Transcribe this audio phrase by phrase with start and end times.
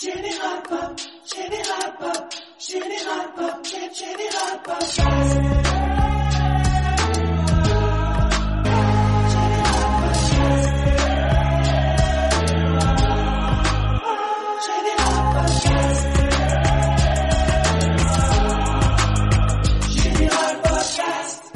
[0.00, 5.97] Shimmy hop up, shimmy hop up, shimmy hop up, shimmy hop up.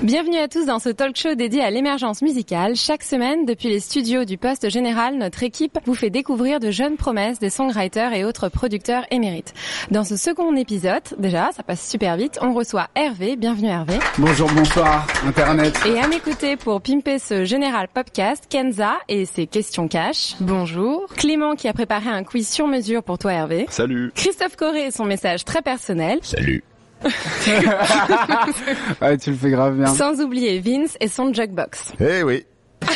[0.02, 2.74] Bienvenue à tous dans ce talk show dédié à l'émergence musicale.
[2.74, 6.96] Chaque semaine, depuis les studios du Poste Général, notre équipe vous fait découvrir de jeunes
[6.96, 9.54] promesses des songwriters et autres producteurs émérites.
[9.92, 13.36] Dans ce second épisode, déjà, ça passe super vite, on reçoit Hervé.
[13.36, 13.94] Bienvenue Hervé.
[14.18, 15.78] Bonjour, bonsoir, Internet.
[15.86, 20.34] Et à mes côtés pour pimper ce général podcast, Kenza et ses questions cash.
[20.40, 21.06] Bonjour.
[21.14, 23.66] Clément qui a préparé un quiz sur mesure pour toi Hervé.
[23.70, 24.10] Salut.
[24.16, 26.18] Christophe Corré et son message très personnel.
[26.22, 26.64] Salut.
[29.02, 29.86] ouais, tu le fais grave bien.
[29.86, 31.92] Sans oublier Vince et son jukebox.
[32.00, 32.44] Eh oui.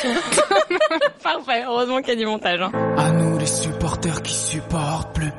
[1.23, 2.61] Parfait, heureusement qu'il y a du montage.
[2.61, 2.73] Hein.
[2.97, 5.33] À nous les supporters qui supportent plus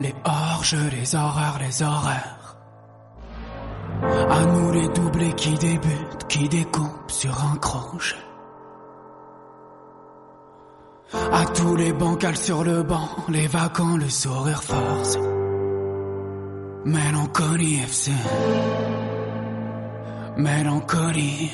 [0.00, 2.56] les orges, les horreurs, les horreurs.
[4.30, 8.16] À nous les doublés qui débutent, qui découpent sur un crochet.
[11.12, 15.20] À tous les bancals sur le banc, les vacants, le sourire forcé.
[16.86, 18.12] Mélancolie FC.
[20.36, 21.50] Mélancolie.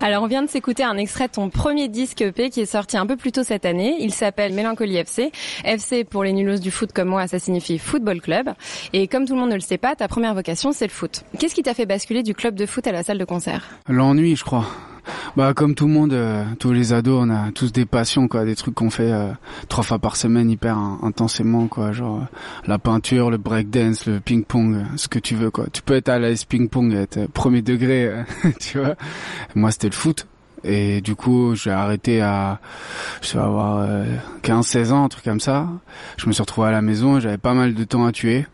[0.00, 2.96] Alors on vient de s'écouter un extrait de ton premier disque EP qui est sorti
[2.96, 3.96] un peu plus tôt cette année.
[4.00, 5.30] Il s'appelle Mélancolie FC.
[5.62, 8.48] FC pour les nulos du foot comme moi, ça signifie football club.
[8.94, 11.22] Et comme tout le monde ne le sait pas, ta première vocation c'est le foot.
[11.38, 13.66] Qu'est-ce qui t'a fait basculer du club de foot à la salle de concert?
[13.88, 14.64] L'ennui, je crois.
[15.36, 18.44] Bah comme tout le monde, euh, tous les ados, on a tous des passions quoi,
[18.44, 19.30] des trucs qu'on fait euh,
[19.68, 22.36] trois fois par semaine hyper in- intensément quoi, genre euh,
[22.66, 25.66] la peinture, le breakdance, le ping-pong, ce que tu veux quoi.
[25.72, 28.10] Tu peux être à l'aise ping-pong, être premier degré,
[28.60, 28.94] tu vois.
[29.54, 30.26] Moi c'était le foot.
[30.64, 32.58] Et du coup, j'ai arrêté à,
[33.22, 33.86] je avoir
[34.42, 35.68] 15-16 ans, un truc comme ça.
[36.16, 38.46] Je me suis retrouvé à la maison, j'avais pas mal de temps à tuer.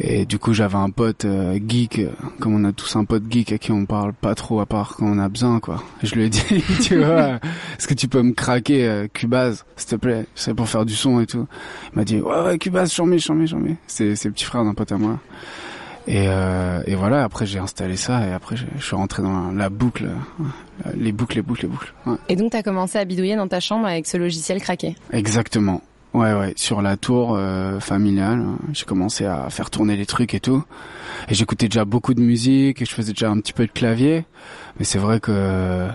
[0.00, 3.24] Et du coup, j'avais un pote euh, geek, euh, comme on a tous un pote
[3.28, 5.82] geek à qui on parle pas trop à part quand on a besoin, quoi.
[6.02, 6.42] Je lui ai dit,
[6.82, 7.40] tu vois,
[7.76, 10.26] est-ce que tu peux me craquer euh, Cubase, s'il te plaît?
[10.36, 11.46] C'est pour faire du son et tout.
[11.92, 13.76] Il m'a dit, ouais, ouais, Cubase, j'en mets, j'en mets, j'en mets.
[13.88, 15.18] C'est c'est le petit frère d'un pote à moi.
[16.08, 19.50] Et, euh, et voilà, après j'ai installé ça et après je je suis rentré dans
[19.50, 21.92] la boucle, euh, les boucles, les boucles, les boucles.
[22.06, 22.16] Ouais.
[22.30, 24.96] Et donc t'as commencé à bidouiller dans ta chambre avec ce logiciel craqué?
[25.12, 25.82] Exactement.
[26.18, 30.34] Ouais, ouais, sur la tour euh, familiale, euh, j'ai commencé à faire tourner les trucs
[30.34, 30.64] et tout.
[31.28, 34.24] Et j'écoutais déjà beaucoup de musique et je faisais déjà un petit peu de clavier.
[34.80, 35.86] Mais c'est vrai que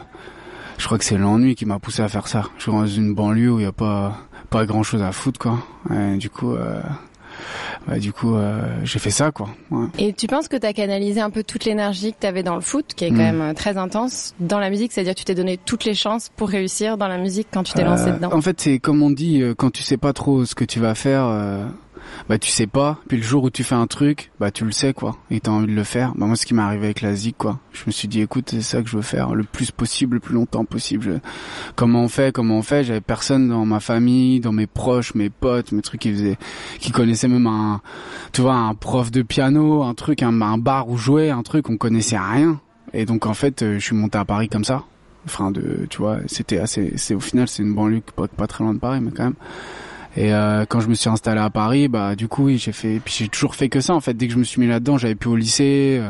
[0.78, 2.44] je crois que c'est l'ennui qui m'a poussé à faire ça.
[2.56, 5.60] Je suis dans une banlieue où il y a pas grand chose à foutre quoi.
[6.16, 6.82] Du coup, euh,
[7.88, 9.50] bah, du coup, euh, j'ai fait ça quoi.
[9.72, 9.88] Ouais.
[9.98, 12.94] Et tu penses que t'as canalisé un peu toute l'énergie que t'avais dans le foot,
[12.96, 13.18] qui est quand Mm.
[13.18, 16.30] même euh, très intense, dans la musique, c'est-à-dire que tu t'es donné toutes les chances
[16.36, 18.30] pour réussir dans la musique quand tu t'es lancé Euh, dedans?
[18.34, 20.96] En fait, c'est comme on dit, quand tu sais pas trop ce que tu vas
[20.96, 21.26] faire,
[22.30, 23.00] bah tu sais pas.
[23.08, 25.18] Puis le jour où tu fais un truc, bah tu le sais quoi.
[25.30, 26.14] Et t'as envie de le faire.
[26.16, 27.60] Bah moi, ce qui m'est arrivé avec la zik quoi.
[27.72, 30.20] Je me suis dit, écoute, c'est ça que je veux faire le plus possible, le
[30.20, 31.22] plus longtemps possible.
[31.76, 32.84] Comment on fait, comment on fait?
[32.84, 36.38] J'avais personne dans ma famille, dans mes proches, mes potes, mes trucs qui faisaient,
[36.80, 37.82] qui connaissaient même un,
[38.32, 41.70] tu vois, un prof de piano, un truc, un, un bar où jouer, un truc,
[41.70, 42.60] on connaissait rien.
[42.94, 44.84] Et donc en fait, euh, je suis monté à Paris comme ça
[45.26, 48.64] enfin de tu vois c'était assez c'est au final c'est une banlieue pas, pas très
[48.64, 49.36] loin de Paris mais quand même
[50.16, 53.02] et euh, quand je me suis installé à Paris bah du coup oui j'ai fait
[53.04, 54.14] puis j'ai toujours fait que ça en fait.
[54.14, 56.10] Dès que je me suis mis là-dedans j'avais plus au lycée euh,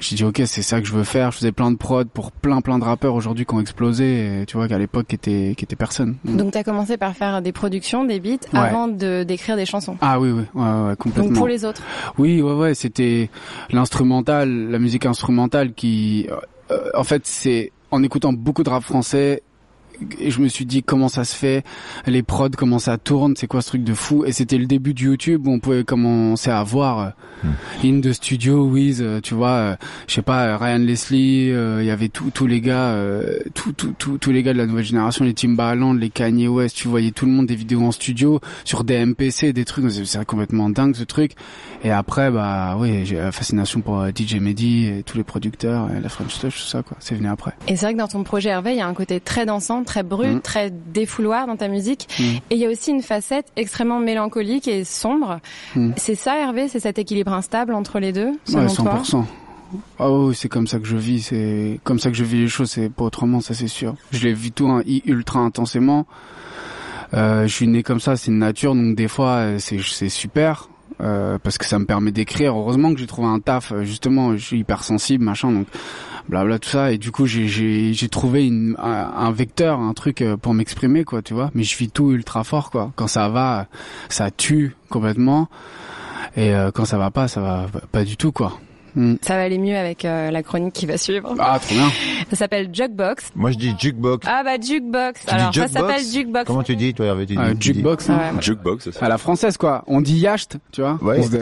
[0.00, 1.32] j'ai dit ok c'est ça que je veux faire.
[1.32, 4.46] Je faisais plein de prod pour plein plein de rappeurs aujourd'hui qui ont explosé et
[4.46, 7.50] tu vois qu'à l'époque qui était qui était personne Donc t'as commencé par faire des
[7.52, 8.60] productions, des beats, Ouais.
[8.60, 9.96] avant de d'écrire des chansons.
[10.00, 10.44] ah oui oui.
[10.54, 11.82] Ouais, ouais, complètement Donc pour les autres.
[12.16, 13.28] Oui, ouais, ouais, c'était
[13.70, 16.28] l'instrumental, la musique instrumentale qui,
[16.70, 19.42] euh, en fait, c'est en écoutant beaucoup de rap français
[20.18, 21.64] et je me suis dit comment ça se fait,
[22.06, 24.24] les prods, comment ça tourne, c'est quoi ce truc de fou?
[24.24, 26.98] Et c'était le début de YouTube où on pouvait commencer à voir
[27.44, 27.48] euh,
[27.84, 31.82] In the Studio, Wiz, euh, tu vois, euh, je sais pas, euh, Ryan Leslie, euh,
[31.82, 34.58] il y avait tous tous les gars, euh, tous tous tous tous les gars de
[34.58, 37.82] la nouvelle génération, les Timbaland, les Kanye West, tu voyais tout le monde des vidéos
[37.82, 41.32] en studio sur des MPC, des trucs, c'est complètement dingue ce truc.
[41.84, 46.00] Et après, bah oui, j'ai la fascination pour DJ Mehdi et tous les producteurs, et
[46.00, 47.52] la French Touch, tout ça quoi, c'est venu après.
[47.68, 49.84] Et c'est vrai que dans ton projet Hervé, il y a un côté très dansant,
[49.88, 50.40] très brut, Mm.
[50.42, 52.06] très défouloir dans ta musique.
[52.20, 52.22] Mm.
[52.50, 55.40] Et il y a aussi une facette extrêmement mélancolique et sombre.
[55.74, 55.92] Mm.
[55.96, 59.00] C'est ça, Hervé, c'est cet équilibre instable entre les deux, selon Ouais, toi?
[59.02, 59.24] 100%.
[59.98, 62.48] Ah oui, c'est comme ça que je vis, c'est comme ça que je vis les
[62.48, 63.96] choses, c'est pas autrement, ça c'est sûr.
[64.12, 66.06] Je l'ai vu tout hein, ultra intensément.
[67.14, 70.68] Euh, je suis né comme ça, c'est une nature, donc des fois euh, c'est super
[71.00, 72.56] euh, parce que ça me permet d'écrire.
[72.56, 75.66] Heureusement que j'ai trouvé un taf, euh, justement, je suis hypersensible, machin, donc
[76.28, 76.92] blabla tout ça.
[76.92, 81.34] Et du coup j'ai trouvé une, un, vecteur, un truc euh, pour m'exprimer quoi, tu
[81.34, 81.50] vois.
[81.54, 82.92] Mais je vis tout ultra fort quoi.
[82.96, 83.66] Quand ça va,
[84.08, 85.48] ça tue complètement.
[86.36, 88.60] Et quand ça va pas, ça va pas du tout quoi.
[88.94, 89.14] Mm.
[89.22, 91.34] Ça va aller mieux avec euh, la chronique qui va suivre.
[91.38, 91.88] Ah, trop bien.
[92.30, 93.30] Ça s'appelle Jukebox.
[93.34, 94.26] Moi, je dis jukebox.
[94.28, 95.24] Ah bah Jukebox.
[95.26, 96.44] Tu Alors dis ça jukebox s'appelle Jukebox.
[96.46, 98.18] Comment tu dis, toi, Hervé tu dis, Euh, tu dis- jukebox, hein.
[98.34, 98.42] Ouais.
[98.42, 99.04] Jukebox, ça.
[99.04, 99.84] À la française, quoi.
[99.86, 100.98] On dit yacht, tu vois.
[101.02, 101.18] Ouais.
[101.18, 101.38] On se dit,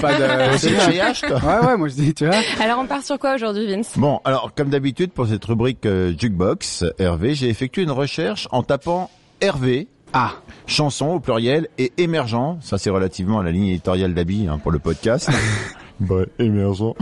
[0.00, 0.56] pas de...
[0.58, 2.36] C'est Yacht, Ouais, ouais, moi je dis, tu vois.
[2.62, 3.92] Alors on part sur quoi aujourd'hui, Vince?
[3.96, 8.62] Bon, alors, comme d'habitude, pour cette rubrique euh, Jukebox, Hervé, j'ai effectué une recherche en
[8.62, 9.10] tapant
[9.40, 10.32] Hervé, Ah,
[10.66, 12.58] chanson au pluriel, et émergent.
[12.60, 15.30] Ça, c'est relativement à la ligne éditoriale d'Abi hein, pour le podcast.
[16.08, 16.94] ouais, émergent.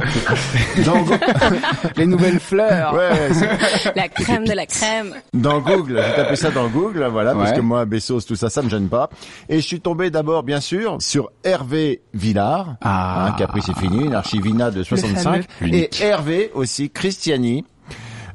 [0.85, 1.15] Dans, Go-
[1.97, 2.95] les nouvelles fleurs.
[2.95, 5.15] ouais, c'est- La crème de la crème.
[5.35, 7.57] dans Google, j'ai tapé ça dans Google, voilà, parce Ouais.
[7.57, 9.11] que moi, Bessos, tout ça, ça me gêne pas.
[9.49, 13.27] Et je suis tombé d'abord, bien sûr, sur Hervé Villard, Ah.
[13.29, 17.65] hein, qui a pris c'est fini, une archivina de 65, et Hervé aussi, Christiani,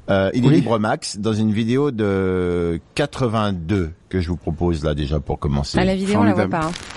[0.09, 4.93] euh, il est libre max, dans une vidéo de 82 que je vous propose là
[4.93, 5.77] déjà pour commencer.
[5.81, 6.73] Ah, la vidéo, on la voit Formidable.
[6.73, 6.79] pas.
[6.79, 6.94] hein.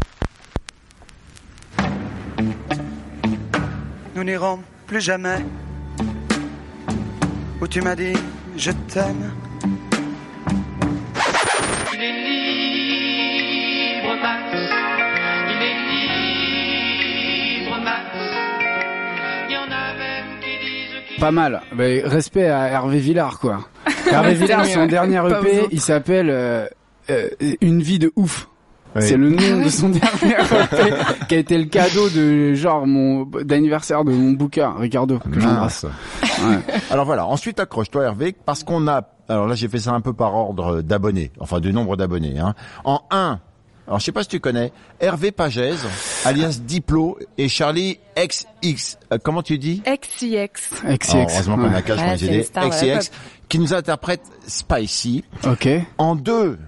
[4.19, 5.38] Nous n'irons plus jamais
[7.61, 8.15] où tu m'as dit
[8.56, 9.31] je t'aime.
[11.94, 12.12] Il est
[14.00, 14.43] libre, Max.
[15.50, 15.79] Il est
[17.61, 18.06] libre, Max.
[19.49, 21.62] Il y en a même qui disent Pas mal.
[21.76, 23.69] Mais respect à Hervé Villard, quoi.
[24.11, 25.69] Hervé Villard, son dernier EP, autres.
[25.70, 26.67] il s'appelle euh,
[27.11, 27.29] euh,
[27.61, 28.49] Une vie de ouf.
[28.96, 29.02] Oui.
[29.02, 30.94] C'est le nom de son dernier EP,
[31.29, 35.85] qui a été le cadeau de genre mon d'anniversaire de mon booker, Ricardo, que j'embrasse.
[35.85, 36.58] Ouais.
[36.90, 40.12] Alors voilà, ensuite accroche-toi Hervé, parce qu'on a, alors là j'ai fait ça un peu
[40.14, 42.38] par ordre d'abonnés, enfin du nombre d'abonnés.
[42.38, 42.55] Hein.
[42.85, 43.40] En 1,
[43.87, 45.76] alors je sais pas si tu connais, Hervé Pagès,
[46.25, 50.49] alias Diplo, et Charlie XX, euh, comment tu dis XCX.
[50.84, 51.14] Oh, XX.
[51.14, 52.43] Heureusement qu'on a cash Ouais, pour les aider.
[52.44, 53.11] XCX,
[53.49, 55.25] qui nous interprète Spicy.
[55.46, 55.69] Ok.
[55.99, 56.58] En 2,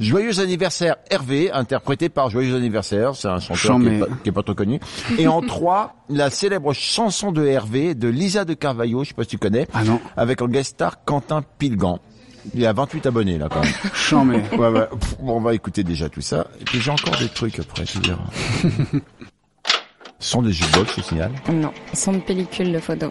[0.00, 4.32] Joyeux anniversaire Hervé, interprété par Joyeux anniversaire, c'est un chanteur qui est, pas, qui est
[4.32, 4.80] pas trop connu.
[5.18, 9.22] Et en 3, la célèbre chanson de Hervé de Lisa de Carvalho, je sais pas
[9.22, 10.00] si tu connais, Ah non.
[10.16, 11.98] avec en guest star Quentin Pilgan.
[12.54, 13.72] Il y a 28 abonnés là quand même.
[13.94, 14.40] Chambé.
[14.56, 14.86] Ouais, ouais.
[15.00, 16.46] Pff, bon, on va écouter déjà tout ça.
[16.60, 18.22] Et puis j'ai encore des trucs après, tu verras.
[20.18, 21.32] Sont des jukebox, je signale.
[21.52, 23.10] Non, son de pellicule de photo.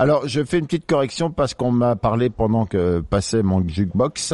[0.00, 4.32] Alors, je fais une petite correction parce qu'on m'a parlé pendant que passait mon jukebox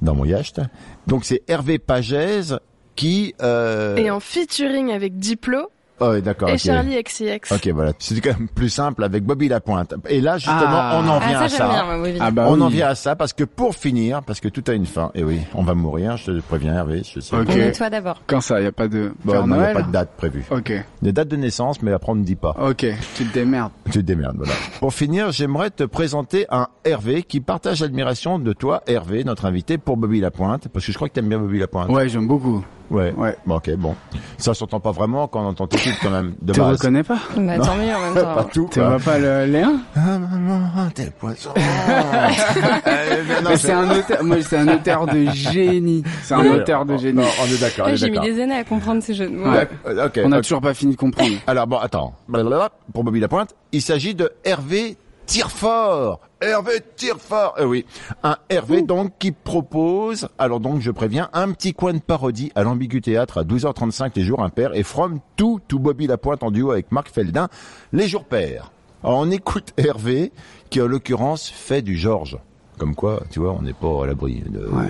[0.00, 0.58] dans mon yacht.
[1.06, 2.54] Donc c'est Hervé Pagès
[2.96, 3.34] qui...
[3.42, 3.94] Euh...
[3.96, 5.68] Et en featuring avec Diplo
[6.02, 6.48] Oh, ouais, d'accord.
[6.48, 6.58] et ok.
[6.58, 7.52] Charlie XCX.
[7.54, 7.92] Ok, voilà.
[7.98, 9.94] C'est quand même plus simple avec Bobby Lapointe.
[10.08, 11.00] Et là, justement, Ah.
[11.02, 11.68] on en Ah, vient ça à j'aime ça.
[11.68, 14.40] bien, moi, oui, Ah bah on en vient à ça parce que pour finir, parce
[14.40, 15.10] que tout a une fin.
[15.14, 17.02] Et oui, on va mourir, je te préviens Hervé.
[17.04, 17.36] Je sais.
[17.36, 17.46] Ok.
[17.50, 18.20] On est toi d'abord.
[18.26, 20.44] Quand ça, y a pas de Bon, non, il a pas de date prévue.
[20.50, 20.72] Ok.
[21.02, 22.56] Des dates de naissance, mais après on ne dit pas.
[22.60, 22.86] Ok.
[23.14, 23.72] Tu te démerdes.
[23.86, 24.52] Tu te démerdes, voilà.
[24.80, 29.78] Pour finir, j'aimerais te présenter un Hervé qui partage l'admiration de toi, Hervé, notre invité,
[29.78, 31.88] pour Bobby Lapointe, parce que je crois que t'aimes bien Bobby Lapointe.
[31.90, 32.64] Ouais, j'aime beaucoup.
[32.92, 33.12] Ouais.
[33.16, 33.36] Ouais.
[33.46, 33.94] Bon, ok, bon.
[34.38, 36.34] Ça s'entend pas vraiment quand on entend tes titres quand même.
[36.42, 36.72] De Tu base.
[36.72, 38.34] reconnais pas Bah, tant mieux en même temps.
[38.34, 38.68] Pas tout.
[38.70, 38.88] Tu quoi.
[38.90, 40.60] vois pas le Léa Ah, maman,
[40.94, 41.50] t'es le poisson.
[41.56, 46.02] Euh, non, Mais c'est un auteur, moi c'est un auteur de génie.
[46.22, 47.14] C'est un auteur de génie.
[47.18, 48.30] Non, on est d'accord, on Ouais, est J'ai mis d'accord.
[48.34, 49.50] des années à comprendre ces jeux de mots.
[49.50, 49.68] Ouais.
[49.86, 50.20] Euh, Ok.
[50.24, 50.42] On n'a ok.
[50.42, 51.32] toujours pas fini de comprendre.
[51.46, 52.14] Alors bon, attends.
[52.28, 54.96] Blablabla, Pour Bobby Lapointe, il s'agit de Hervé
[55.26, 56.20] Tirefort.
[56.40, 57.54] Hervé Tirefort.
[57.58, 57.84] Eh oui.
[58.22, 62.62] Un Hervé donc qui propose, alors donc je préviens, un petit coin de parodie à
[62.62, 66.70] l'Ambigu Théâtre à 12h35 les jours impairs et from tout, tout Bobby Lapointe en duo
[66.70, 67.48] avec Marc Feldin
[67.92, 68.72] les jours pairs.
[69.04, 70.32] Alors on écoute Hervé
[70.70, 72.38] qui en l'occurrence fait du Georges.
[72.78, 74.66] Comme quoi, tu vois, on n'est pas à l'abri de...
[74.66, 74.88] Ouais.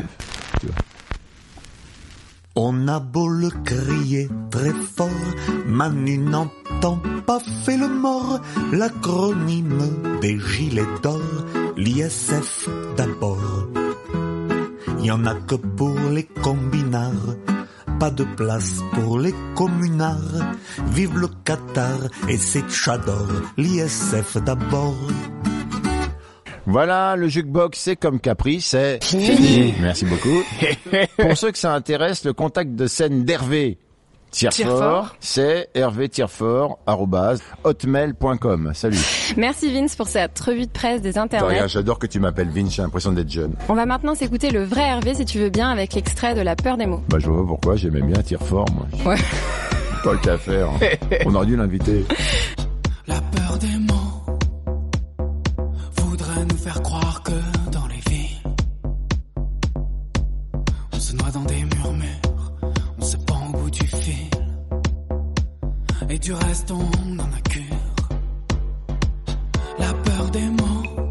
[2.54, 5.08] On a beau le crier très fort,
[5.66, 8.40] Manu n'entend pas fait le mort.
[8.72, 11.20] L'acronyme des gilets d'or,
[11.78, 13.68] l'ISF d'abord.
[15.02, 17.36] Y en a que pour les combinards,
[17.98, 20.54] pas de place pour les communards.
[20.92, 24.98] Vive le Qatar et ses tchadors, l'ISF d'abord.
[26.66, 29.74] Voilà, le jukebox, c'est comme Capri, c'est Fini.
[29.80, 30.42] Merci beaucoup.
[31.18, 33.78] Pour ceux que ça intéresse, le contact de scène d'Hervé
[34.32, 38.70] Tirefort, c'est hervétirefort@hotmail.com.
[38.74, 38.98] Salut.
[39.36, 41.68] Merci Vince pour cette revue de presse des internets.
[41.68, 43.54] J'adore que tu m'appelles Vince, j'ai l'impression d'être jeune.
[43.68, 46.56] On va maintenant s'écouter le vrai Hervé si tu veux bien avec l'extrait de La
[46.56, 47.02] peur des mots.
[47.08, 48.86] Bah, je vois pas pourquoi, j'aimais bien Tirefort, moi.
[49.04, 49.20] Ouais.
[50.02, 50.70] Pas le qu'à faire.
[51.26, 52.06] On aurait dû l'inviter.
[53.06, 53.41] La peur
[66.12, 67.62] et du reste on en a cure.
[69.78, 71.06] La peur des mots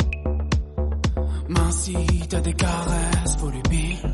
[1.49, 4.10] m'incite à des caresses volubiles,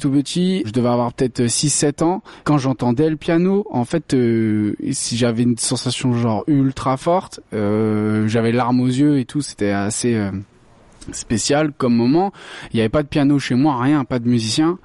[0.00, 2.22] tout petit, je devais avoir peut-être 6-7 ans.
[2.44, 8.26] Quand j'entendais le piano, en fait, euh, si j'avais une sensation genre ultra forte, euh,
[8.26, 10.32] j'avais larmes aux yeux et tout, c'était assez euh,
[11.12, 12.32] spécial comme moment.
[12.72, 14.78] Il n'y avait pas de piano chez moi, rien, pas de musicien.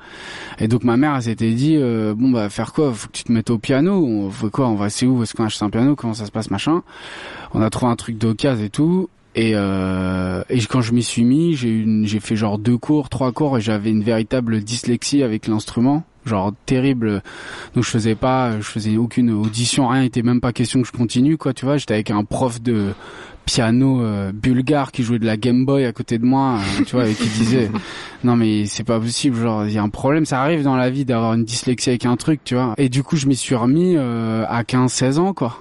[0.60, 2.94] Et donc ma mère s'était dit, euh, bon bah faire quoi?
[2.94, 4.06] Faut que tu te mettes au piano.
[4.06, 4.68] On fait quoi?
[4.68, 5.24] On va c'est où?
[5.24, 5.96] Est-ce qu'on achète un piano?
[5.96, 6.52] Comment ça se passe?
[6.52, 6.84] Machin
[7.54, 9.10] On a trouvé un truc d'occasion et tout.
[9.36, 13.58] Et, euh, et quand je m'y suis mis, j'ai fait genre deux cours, trois cours
[13.58, 17.22] et j'avais une véritable dyslexie avec l'instrument, genre terrible.
[17.76, 20.04] Donc je faisais pas, je faisais aucune audition, rien.
[20.04, 21.76] Il était même pas question que je continue quoi, tu vois.
[21.76, 22.94] J'étais avec un prof de
[23.46, 26.96] piano euh, bulgare qui jouait de la Game Boy à côté de moi, euh, tu
[26.96, 27.70] vois, et qui disait
[28.24, 30.90] non mais c'est pas possible, genre il y a un problème, ça arrive dans la
[30.90, 32.74] vie d'avoir une dyslexie avec un truc, tu vois.
[32.78, 35.60] Et du coup je m'y suis remis euh, à 15-16 ans quoi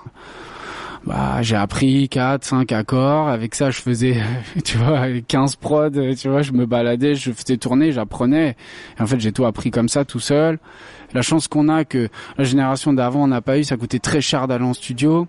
[1.07, 3.29] bah j'ai appris 4 5 accords.
[3.29, 4.17] Avec ça je faisais
[4.65, 8.57] tu vois 15 prods tu vois je me baladais je faisais tourner j'apprenais.
[8.99, 10.59] En fait j'ai tout appris comme ça tout seul.
[11.13, 12.09] La chance qu'on a que
[12.39, 15.29] la génération d'avant on n'a pas eu ça coûtait très cher d'aller en studio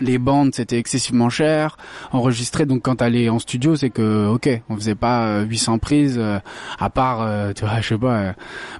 [0.00, 1.76] les bandes c'était excessivement cher
[2.12, 6.16] enregistrer donc quand t'allais en studio c'est que ok on faisait pas euh, 800 prises
[6.18, 6.38] euh,
[6.78, 8.32] à part euh, tu vois je sais pas euh,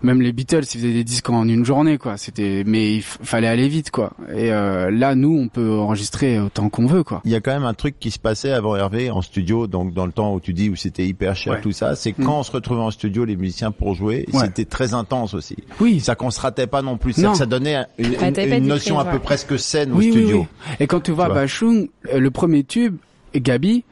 [0.02, 3.48] même les Beatles ils faisaient des disques en une journée quoi c'était mais il fallait
[3.48, 7.30] aller vite quoi et euh, là nous on peut enregistrer autant qu'on veut quoi Il
[7.30, 10.06] y a quand même un truc qui se passait avant Hervé en studio, donc dans
[10.06, 11.60] le temps où tu dis où c'était hyper cher Ouais.
[11.60, 12.24] tout ça, c'est Mm.
[12.24, 14.44] quand on se retrouvait en studio, les musiciens pour jouer, Ouais.
[14.44, 15.56] c'était très intense aussi.
[15.80, 17.34] oui Ça qu'on se ratait pas non plus, Non.
[17.34, 19.18] ça, donnait un- une, notion un peu ouais.
[19.18, 20.38] presque saine au oui, oui, studio.
[20.40, 20.76] oui.
[20.80, 21.28] Et quand tu vois.
[21.30, 22.96] Bachung, euh, le premier tube,
[23.34, 23.84] Gabi,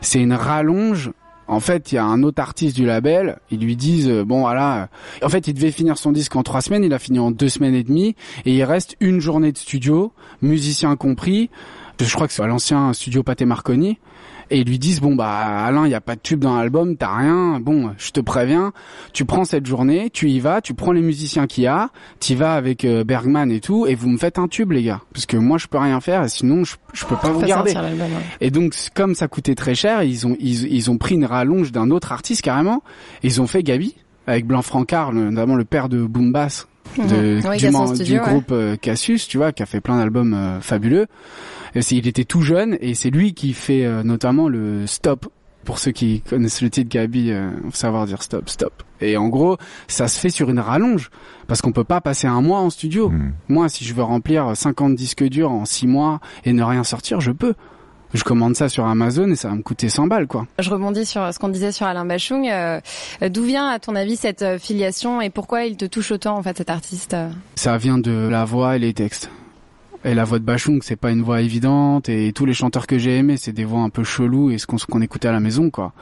[0.00, 1.10] c'est une rallonge.
[1.46, 3.36] En fait, il y a un autre artiste du label.
[3.50, 4.84] Ils lui disent euh, bon voilà.
[5.22, 6.84] euh, En fait, il devait finir son disque en trois semaines.
[6.84, 8.16] Il a fini en deux semaines et demie.
[8.46, 11.50] Et il reste une journée de studio, musicien compris.
[12.00, 13.98] Je crois que c'est à l'ancien studio Pathé Marconi.
[14.50, 16.96] Et ils lui disent bon bah Alain, il y a pas de tube dans l'album,
[16.96, 17.60] t'as rien.
[17.60, 18.72] Bon, je te préviens,
[19.12, 22.34] tu prends cette journée, tu y vas, tu prends les musiciens qu'il y a, tu
[22.34, 25.26] vas avec euh, Bergman et tout, et vous me faites un tube les gars, parce
[25.26, 27.74] que moi je peux rien faire, et sinon je, je peux pas vous garder.
[28.40, 31.72] Et donc comme ça coûtait très cher, ils ont ils, ils ont pris une rallonge
[31.72, 32.82] d'un autre artiste carrément,
[33.22, 33.94] et ils ont fait Gabi
[34.26, 36.66] avec Blanc Francard, notamment le père de Boom Bass
[36.98, 37.44] de, Mhm.
[37.46, 38.26] Ouais, du, qui a son man- studio, du ouais.
[38.30, 41.06] groupe euh, Cassius, tu vois, qui a fait plein d'albums euh, fabuleux.
[41.74, 45.26] Et c'est- il était tout jeune et c'est lui qui fait euh, notamment le Stop
[45.64, 48.82] Pour ceux qui connaissent le titre Gabi, euh, faut savoir dire stop, stop.
[49.00, 49.56] Et en gros,
[49.88, 51.08] ça se fait sur une rallonge
[51.46, 53.08] parce qu'on peut pas passer un mois en studio.
[53.08, 53.32] Hmm.
[53.48, 57.22] Moi, si je veux remplir 50 disques durs en 6 mois et ne rien sortir,
[57.22, 57.54] je peux.
[58.14, 60.46] Je commande ça sur Amazon et ça va me coûter 100 balles, quoi.
[60.60, 62.48] Je rebondis sur ce qu'on disait sur Alain Bachung.
[62.48, 62.80] Euh,
[63.28, 66.42] D'où vient, à ton avis, cette euh, filiation et pourquoi il te touche autant, en
[66.42, 67.28] fait, cet artiste euh?
[67.56, 69.30] Ça vient de la voix et les textes.
[70.06, 72.10] Et la voix de Bachung, c'est pas une voix évidente.
[72.10, 74.66] Et tous les chanteurs que j'ai aimés, c'est des voix un peu cheloues et ce
[74.66, 75.92] qu'on qu'on écoutait à la maison, quoi.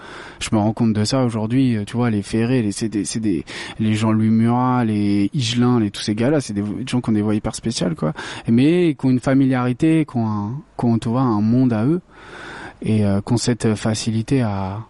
[0.41, 1.77] Je me rends compte de ça aujourd'hui.
[1.77, 3.45] euh, Tu vois, les Ferré, les, c'est des, des,
[3.79, 7.23] les Jean-Louis Murat, les Higelin, les tous ces gars-là, c'est des gens qui ont des
[7.23, 8.13] voix hyper spéciales, quoi.
[8.49, 12.01] Mais qui ont une familiarité, qui ont, un, qui ont, tu un monde à eux
[12.83, 14.81] et euh, qui ont cette facilité à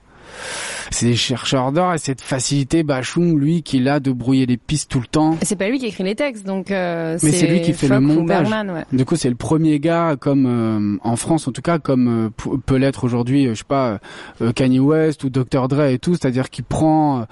[0.91, 4.91] c'est des chercheurs d'or et cette facilité Bachung lui qui a de brouiller les pistes
[4.91, 7.63] tout le temps C'est pas lui qui écrit les textes, donc euh, Mais c'est lui
[7.63, 8.49] qui fait le Fock montage.
[8.49, 8.85] Bergman, ouais.
[8.93, 12.59] Du coup, c'est le premier gars, comme euh, en France en tout cas, comme euh,
[12.67, 13.99] peut l'être aujourd'hui, je sais pas,
[14.41, 17.27] euh, Kanye West ou Dr Dre et tout, c'est-à-dire qu'il prend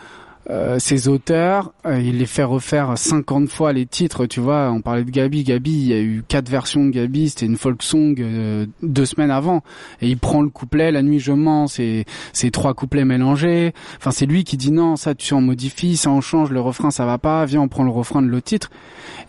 [0.48, 4.70] euh, ses auteurs, euh, il les fait refaire 50 fois les titres, tu vois.
[4.72, 7.58] On parlait de Gabi, Gabi, il y a eu quatre versions de Gabi, c'était une
[7.58, 9.62] folk song euh, deux semaines avant,
[10.00, 13.74] et il prend le couplet, la nuit je mens, c'est trois couplets mélangés.
[13.98, 16.90] Enfin, c'est lui qui dit non, ça tu en modifies, ça en change, le refrain
[16.90, 18.70] ça va pas, viens on prend le refrain de l'autre titre,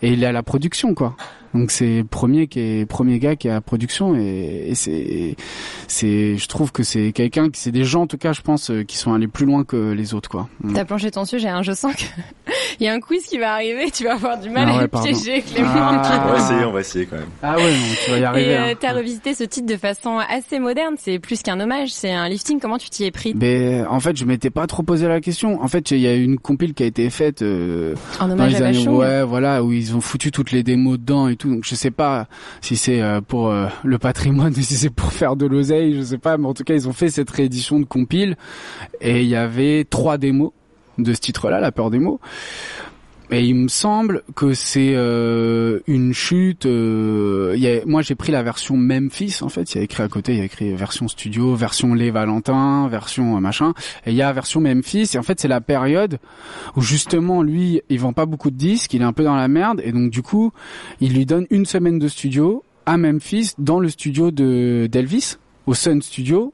[0.00, 1.14] et il est à la production quoi.
[1.54, 4.74] Donc c'est le premier qui est premier gars qui est à la production et, et
[4.74, 5.36] c'est
[5.88, 8.70] c'est je trouve que c'est quelqu'un qui c'est des gens en tout cas je pense
[8.70, 10.48] euh, qui sont allés plus loin que les autres quoi.
[10.62, 10.74] Mm.
[10.74, 12.02] T'as planché ton sujet, hein, je sens que
[12.80, 14.76] il y a un quiz qui va arriver, tu vas avoir du mal Ah à
[14.76, 15.08] ouais, le pardon.
[15.08, 15.68] piéger, Clément.
[15.74, 16.24] Ah.
[16.26, 17.28] On va essayer, on va essayer quand même.
[17.42, 18.50] Ah ouais, non, tu vas y arriver.
[18.50, 18.68] Et hein.
[18.70, 22.28] euh, t'as revisité ce titre de façon assez moderne, c'est plus qu'un hommage, c'est un
[22.28, 25.20] lifting, comment tu t'y es pris Mais en fait, je m'étais pas trop posé la
[25.20, 25.62] question.
[25.62, 28.52] En fait, il y a une compile qui a été faite euh, En dans hommage
[28.52, 31.64] les à années ouais, voilà, où ils ont foutu toutes les démos dedans et Donc
[31.64, 32.26] je sais pas
[32.60, 36.02] si c'est euh, pour euh, le patrimoine ou si c'est pour faire de l'oseille, je
[36.02, 38.36] sais pas, mais en tout cas, ils ont fait cette réédition de compile
[39.00, 40.52] et il y avait trois démos
[40.98, 42.20] de ce titre-là, La peur des mots.
[43.34, 46.66] Et il me semble que c'est euh, une chute.
[46.66, 49.38] euh, y a- moi, j'ai pris la version Memphis.
[49.40, 51.94] En fait, il y a écrit à côté, il y a écrit version studio, version
[51.94, 53.72] Les Valentin, version euh, machin.
[54.04, 55.10] Et il y a version Memphis.
[55.14, 56.18] Et en fait, c'est la période
[56.76, 59.48] où justement lui, il vend pas beaucoup de disques, il est un peu dans la
[59.48, 59.80] merde.
[59.82, 60.52] Et donc du coup,
[61.00, 65.72] il lui donne une semaine de studio à Memphis, dans le studio de d'Elvis, au
[65.74, 66.52] Sun Studio,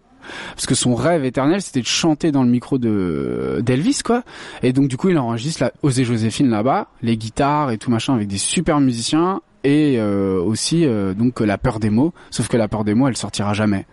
[0.54, 4.22] parce que son rêve éternel c'était de chanter dans le micro de d'Elvis quoi.
[4.62, 8.14] Et donc du coup il enregistre la Osée Joséphine là-bas les guitares et tout machin
[8.14, 9.40] avec des super musiciens.
[9.64, 12.14] Et euh, aussi euh, donc la peur des mots.
[12.30, 13.86] Sauf que la peur des mots elle sortira jamais.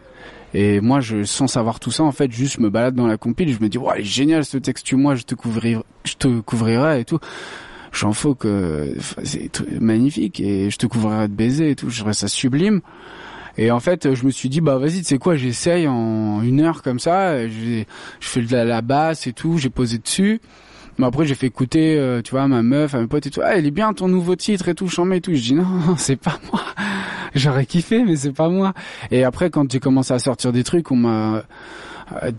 [0.53, 3.51] Et moi je sans savoir tout ça en fait juste me balade dans la compile
[3.53, 6.39] je me dis ouais il est génial ce texte moi je te couvrirai je te
[6.41, 7.19] couvrirai et tout.
[7.91, 8.93] J'en faut que
[9.23, 12.81] c'est magnifique et je te couvrirai de baisers et tout je ça sublime
[13.57, 16.59] et en fait, je me suis dit, bah vas-y, tu sais quoi, j'essaye en une
[16.61, 17.47] heure comme ça.
[17.47, 17.83] Je,
[18.19, 20.41] fais de la, basse et tout, j'ai posé dessus.
[20.97, 23.41] Mais après, j'ai fait écouter, euh, tu vois, ma meuf, à mes potes et tout.
[23.43, 25.33] Ah, il est bien ton nouveau titre et tout, j'en mets et tout.
[25.33, 26.61] Je dis non, non, c'est pas moi.
[27.33, 28.73] J'aurais kiffé, mais c'est pas moi.
[29.11, 31.43] Et après, quand j'ai commencé à sortir des trucs, on m'a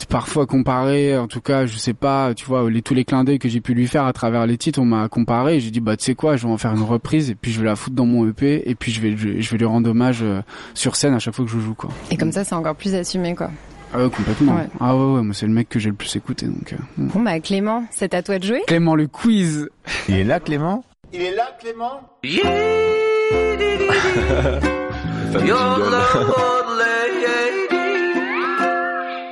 [0.08, 3.38] parfois comparé, en tout cas, je sais pas, tu vois, les, tous les clins d'œil
[3.38, 5.56] que j'ai pu lui faire à travers les titres, on m'a comparé.
[5.56, 7.52] et J'ai dit, bah tu sais quoi, je vais en faire une reprise et puis
[7.52, 9.64] je vais la foutre dans mon EP et puis je vais, je, je vais lui
[9.66, 10.40] rendre hommage euh,
[10.74, 11.90] sur scène à chaque fois que je joue, quoi.
[12.10, 13.50] Et comme ça, c'est encore plus assumé, quoi.
[13.94, 14.56] Ah ouais, complètement.
[14.56, 14.66] Ouais.
[14.80, 16.72] Ah ouais, ouais, moi c'est le mec que j'ai le plus écouté, donc.
[16.72, 16.76] euh.
[16.98, 18.62] Bon bah Clément, c'est à toi de jouer.
[18.66, 19.68] Clément le quiz.
[20.08, 20.84] Il est là, Clément?
[21.12, 22.00] Il est là, Clément?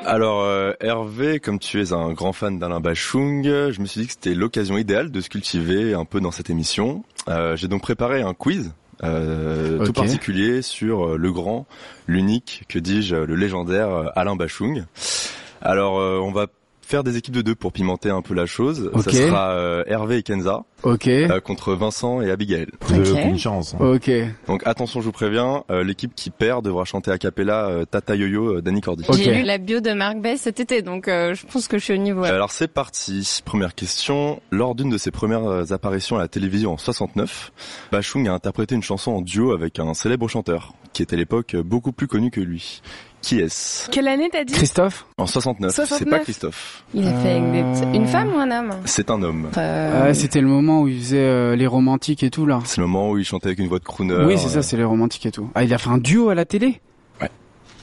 [0.07, 4.07] Alors euh, Hervé, comme tu es un grand fan d'Alain Bachung, je me suis dit
[4.07, 7.05] que c'était l'occasion idéale de se cultiver un peu dans cette émission.
[7.29, 11.67] Euh, J'ai donc préparé un quiz euh, tout particulier sur euh, le grand,
[12.07, 14.85] l'unique, que dis-je, le légendaire euh, Alain Bachung.
[15.63, 16.47] Alors euh, on va
[16.85, 18.91] faire des équipes de deux pour pimenter un peu la chose.
[18.93, 19.05] Ok.
[19.05, 21.09] Ça sera euh, Hervé et Kenza Ok.
[21.09, 22.67] euh, contre Vincent et Abigail.
[22.83, 23.19] Vous avez Ok.
[23.19, 23.75] aucune chance.
[23.75, 23.85] hein.
[23.95, 24.11] Ok.
[24.47, 28.15] Donc attention, je vous préviens, euh, l'équipe qui perd devra chanter a cappella euh, Tata
[28.15, 29.05] Yo-Yo euh, d'Annie Cordy.
[29.09, 29.17] Ok.
[29.17, 31.85] J'ai lu la bio de Marc Bay cet été, donc euh, je pense que je
[31.85, 32.25] suis au niveau.
[32.25, 33.41] Alors c'est parti.
[33.45, 34.41] Première question.
[34.51, 37.53] Lors d'une de ses premières apparitions à la télévision en 69,
[37.93, 41.57] Bachung a interprété une chanson en duo avec un célèbre chanteur, qui était à l'époque
[41.57, 42.83] beaucoup plus connu que lui.
[43.25, 45.71] Qui est-ce Quelle année t'as dit Christophe En 69.
[45.75, 46.11] C'est 69.
[46.19, 46.85] pas Christophe.
[46.93, 49.49] Il a fait avec des- une femme ou un homme C'est un homme.
[49.57, 52.61] Euh, Ah, C'était le moment où il faisait euh, les romantiques et tout là.
[52.65, 54.15] C'est le moment où il chantait avec une voix de crooner.
[54.27, 55.49] oui, c'est ça, euh, c'est les romantiques et tout.
[55.55, 56.81] Ah, il a fait un duo à la télé
[57.21, 57.31] Ouais.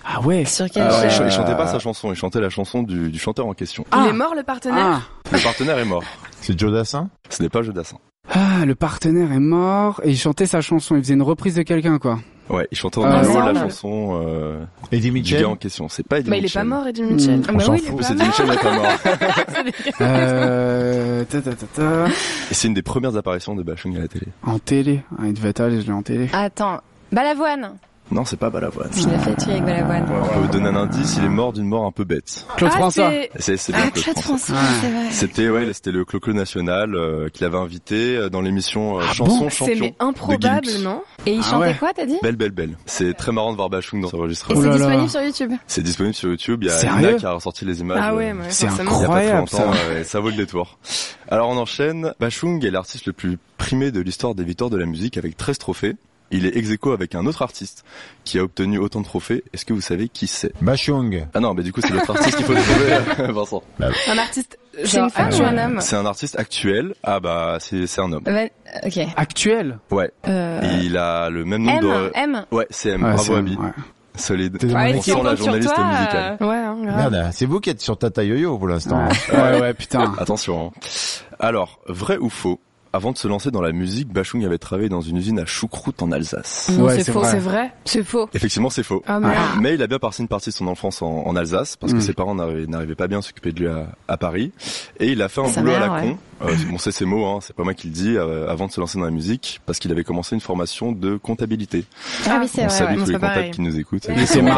[0.06, 0.46] Ah ouais.
[0.46, 2.84] Sur quelle Alors, il, ch- chaîne il chantait pas sa chanson, il chantait la chanson
[2.84, 3.84] du, du chanteur en question.
[3.94, 4.08] Il Ah.
[4.10, 5.32] est mort le partenaire Ah.
[5.36, 6.04] Le partenaire est mort.
[6.42, 7.98] C'est Joe Dassin Ce n'est pas Jeu Dassin.
[8.32, 10.96] Ah, le partenaire est mort et il chantait sa chanson.
[10.96, 12.20] Il faisait une reprise de quelqu'un quoi.
[12.52, 15.88] Ouais, il chantait en Ah, duo la chanson euh, Eddie du Mitchell gars en question.
[15.90, 16.62] C'est pas Eddie Bah, il est Mitchell.
[16.62, 17.38] pas mort, Eddie Mitchell.
[17.40, 17.44] Mm.
[17.48, 18.22] Ah, bah s'en oui, fout, pas C'est mort.
[18.22, 18.86] Eddie Mitchell n'est pas mort.
[20.02, 22.08] Euh, ta, ta, ta, ta.
[22.50, 24.28] Et c'est une des premières apparitions de Bachung à la télé.
[24.44, 25.02] En télé.
[25.18, 26.30] Ah, il devait être allé, je l'ai en télé.
[26.34, 27.74] Attends, Balavoine.
[28.12, 28.90] Non, c'est pas Balavoine.
[28.94, 30.06] Je l'ai fait tuer avec Balavoine.
[30.10, 32.46] On peut vous donner un indice, il est mort d'une mort un peu bête.
[32.58, 33.10] Claude Ah, François.
[33.10, 34.56] c'est- C'est c'est bien Ah, Claude Claude François.
[34.56, 34.78] François, Ouais.
[34.82, 35.12] c'est vrai.
[35.12, 39.14] C'était ouais, c'était le Clo-Clo national euh, qu'il avait invité euh, dans l'émission euh, Ah
[39.14, 39.76] Chanson bon C'est Champion.
[39.80, 41.76] mais de improbable, non Et il Ah chantait ouais.
[41.80, 42.78] quoi, t'as dit Belle, belle, belle.
[42.86, 44.48] C'est très marrant de voir Bachung dans ce Et registre.
[44.54, 44.76] Oh c'est là.
[44.76, 45.52] disponible sur YouTube.
[45.68, 46.64] C'est disponible sur YouTube.
[46.64, 48.00] Il y a Lina qui a ressorti les images.
[48.02, 48.92] Ah euh, ouais, ouais, C'est forcément.
[48.92, 50.04] il y a pas très Incroyable, longtemps, ça.
[50.04, 50.78] ça vaut le détour.
[51.30, 52.14] Alors on enchaîne.
[52.20, 55.58] Bachung est l'artiste le plus primé de l'histoire des victoires de la musique avec 13
[55.60, 55.96] trophées.
[56.32, 57.84] Il est ex aequo avec un autre artiste
[58.24, 59.44] qui a obtenu autant de trophées.
[59.54, 60.54] Est-ce que vous savez qui c'est?
[60.62, 61.28] Bachung.
[61.34, 62.98] Ah non, mais du coup c'est l'autre artiste qu'il faut trouver,
[63.34, 63.64] Vincent.
[64.08, 64.58] Un artiste.
[64.86, 65.46] C'est une femme ou actuel.
[65.60, 65.82] un homme?
[65.82, 66.94] C'est un artiste actuel.
[67.04, 68.24] Ah bah c'est c'est un homme.
[68.26, 68.48] Van-
[68.86, 69.00] Ok.
[69.18, 69.80] Actuel?
[69.92, 70.12] Ouais.
[70.28, 72.38] Euh, il a le même nombre M, de...
[72.38, 72.46] M.
[72.52, 73.04] Ouais, c'est M.
[73.04, 73.42] Ouais, Bravo ouais.
[74.16, 74.64] Solide.
[74.64, 76.38] Ouais, On sent la journaliste toi, musicale.
[76.42, 76.76] Ouais, hein.
[76.82, 79.06] Merde, hein, c'est vous qui êtes sur Tata Yo-Yo pour l'instant.
[79.34, 80.14] Ouais, ouais, ouais, putain.
[80.20, 80.68] Attention.
[80.68, 80.88] hein.
[81.40, 82.60] Alors, vrai ou faux?
[82.94, 86.02] Avant de se lancer dans la musique, Bachung avait travaillé dans une usine à choucroute
[86.02, 86.72] en Alsace.
[86.78, 87.20] Non, Ouais, c'est c'est faux.
[87.22, 87.32] vrai.
[87.32, 88.30] C'est vrai C'est faux.
[88.34, 89.02] Effectivement, c'est faux.
[89.08, 89.36] Ah merde.
[89.62, 91.98] Mais il a bien passé une partie de son enfance en, en Alsace parce que
[92.00, 92.02] Mm.
[92.02, 94.52] ses parents n'arrivaient n'arrivaient pas bien à s'occuper de lui à, à Paris.
[95.00, 96.02] Et il a fait un Sa boulot à la ouais.
[96.02, 96.18] con.
[96.44, 98.72] Euh, bon, c'est ses mots, hein, c'est pas moi qui le dis, euh, avant de
[98.72, 101.86] se lancer dans la musique, parce qu'il avait commencé une formation de comptabilité.
[102.28, 102.76] Ah oui, c'est On vrai.
[102.76, 103.04] salue ouais.
[103.04, 103.52] tous les comptables pareil.
[103.52, 104.08] qui nous écoutent.
[104.08, 104.16] Ouais.
[104.18, 104.50] Ils C'est de-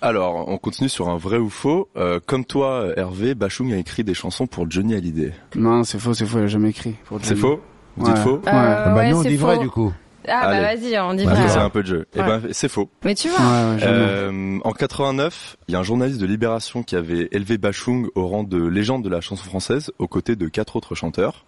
[0.00, 1.88] Alors, on continue sur un vrai ou faux.
[1.96, 5.32] Euh, comme toi, Hervé, Bachung a écrit des chansons pour Johnny Hallyday.
[5.56, 6.94] Non, c'est faux, c'est faux, jamais écrit.
[7.06, 7.60] pour C'est faux?
[7.96, 8.22] Vous dites Ouais.
[8.22, 8.36] faux?
[8.36, 9.62] Euh, Ah bah ouais, nous on dit vrai faux.
[9.62, 9.92] du coup.
[10.30, 11.48] Ah bah vas-y, on dit Bah, vrai.
[11.48, 12.06] C'est un peu de jeu.
[12.14, 12.26] Eh Ouais.
[12.26, 12.88] ben, c'est faux.
[13.04, 13.38] Mais tu vois.
[13.38, 13.80] Ouais.
[13.82, 18.26] Euh, en 89, il y a un journaliste de Libération qui avait élevé Bachung au
[18.28, 21.44] rang de légende de la chanson française, aux côtés de quatre autres chanteurs.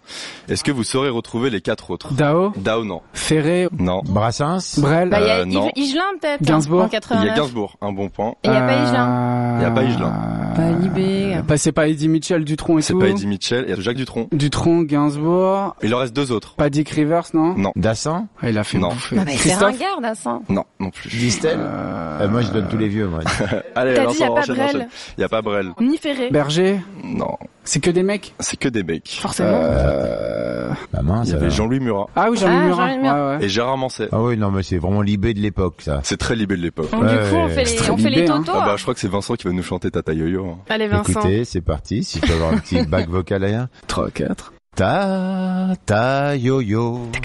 [0.49, 2.13] Est-ce que vous saurez retrouver les quatre autres?
[2.13, 3.01] Dao, Dao, non.
[3.13, 4.01] Ferré, Non.
[4.05, 4.79] Brassens?
[4.79, 5.09] Brel?
[5.09, 5.69] Bah, il y a Euh, non.
[5.75, 6.41] Yves- peut-être.
[6.43, 6.79] Gainsbourg.
[6.79, 7.31] Il y a Il y 89.
[7.31, 8.35] a Gainsbourg, un bon point.
[8.43, 9.09] Et il y a pas Higelin.
[9.09, 10.13] Euh, Il y a pas Higelin.
[10.57, 11.35] Bah, Libé.
[11.47, 12.99] Bah, c'est pas Eddie Mitchell, Dutronc et C'est tout.
[12.99, 14.27] pas Eddie Mitchell, il y a Jacques Dutronc.
[14.31, 16.55] Dutronc, Gainsbourg, Il en reste deux autres.
[16.55, 17.55] pas Dick Rivers, non?
[17.55, 17.71] Non.
[17.75, 18.27] Dassin?
[18.41, 18.89] Ah, Il a fait Non.
[18.89, 19.15] bouffer.
[19.15, 20.41] Non, mais c'est Christophe ringard, Dassin.
[20.49, 21.09] Non, non plus.
[21.09, 21.57] Distel.
[21.59, 23.19] Euh, Euh, moi je donne tous les vieux moi.
[23.75, 24.87] Allez, T'as alors, dit, y a on pas enchaîne, Brel.
[25.17, 25.71] y a pas Brel.
[25.79, 26.29] Ni Ferré.
[26.29, 27.37] Berger, Non.
[27.63, 28.33] c'est que des mecs.
[28.39, 29.17] C'est que des mecs.
[29.21, 29.49] Forcément.
[29.53, 30.69] Euh...
[30.93, 31.27] Bah mince.
[31.29, 31.49] Il y avait.
[31.49, 32.87] Jean-Louis Murat Ah oui, Jean-Louis Ah, Murat.
[32.87, 33.29] Jean-Louis Murat.
[33.31, 33.45] Ouais, ouais.
[33.45, 34.09] et Gérard Manset.
[34.11, 35.99] Ah oui non mais c'est vraiment l'IB de l'époque ça.
[36.03, 36.91] C'est très libé de l'époque.
[36.91, 38.43] Donc, du coup, on fait les, on fait les libé, hein.
[38.45, 38.53] totos.
[38.61, 40.45] Ah bah, je crois que c'est Vincent qui va nous chanter Tata Yo-Yo.
[40.45, 40.57] hein.
[40.69, 41.11] Allez, Vincent.
[41.11, 42.03] Écoutez, c'est parti.
[42.03, 44.53] Si je peux avoir un petit bac vocal à 3, 4.
[44.75, 47.01] Ta ta yo yo.
[47.11, 47.19] Ta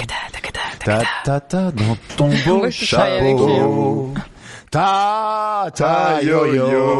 [0.86, 4.14] ta ta dans ton beau chapeau.
[4.70, 6.98] Ta ta yo yo.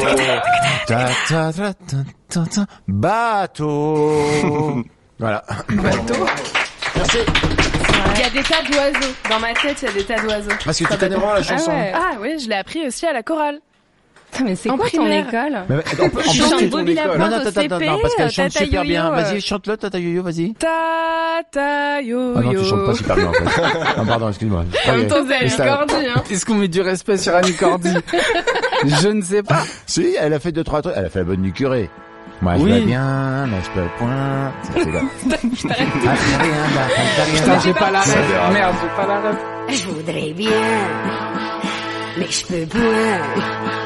[0.88, 4.82] Ta ta ta ta ta ta bateau.
[5.20, 5.44] Voilà.
[5.68, 7.18] Merci.
[8.14, 9.12] Il y a des tas d'oiseaux.
[9.30, 10.50] Dans ma tête, il y a des tas d'oiseaux.
[10.64, 11.70] Parce que tu connais vraiment la chanson.
[11.70, 11.92] ouais.
[11.94, 13.60] Ah oui, je l'ai appris aussi à la chorale.
[14.36, 15.26] Putain, mais c'est En quoi ton primaire.
[15.28, 16.94] école Mais, mais, on peut- Tu on peut- chantes Bobby ton école.
[16.94, 19.04] Lapointe Non, non, au attends, non, parce qu'elle chante Tata super bien.
[19.04, 19.14] Yo-Yo.
[19.16, 20.54] Vas-y, chante-le, Tata Yo-Yo, vas-y.
[20.54, 20.68] Ta
[21.50, 22.60] ta yo Ah non, yo.
[22.62, 23.96] tu chantes pas super bien, en fait.
[23.98, 24.64] Non, pardon, excuse-moi.
[24.88, 26.22] En même temps, c'est Cordy, hein.
[26.30, 27.92] Est-ce qu'on met du respect sur Annie Cordy
[28.84, 29.62] Je ne sais pas.
[29.86, 30.94] Si, elle a fait deux, trois trucs.
[30.96, 31.88] Elle a fait la bonne du curé.
[32.42, 32.70] Moi, je Oui.
[32.72, 34.52] vais bien, non, je peux point.
[34.62, 35.00] Ça, c'est là.
[35.70, 38.52] Ah, bah, Putain, j'ai pas la rêve.
[38.52, 39.36] Merde, j'ai pas la rêve.
[39.70, 40.50] Je voudrais bien,
[42.18, 43.85] mais je peux point.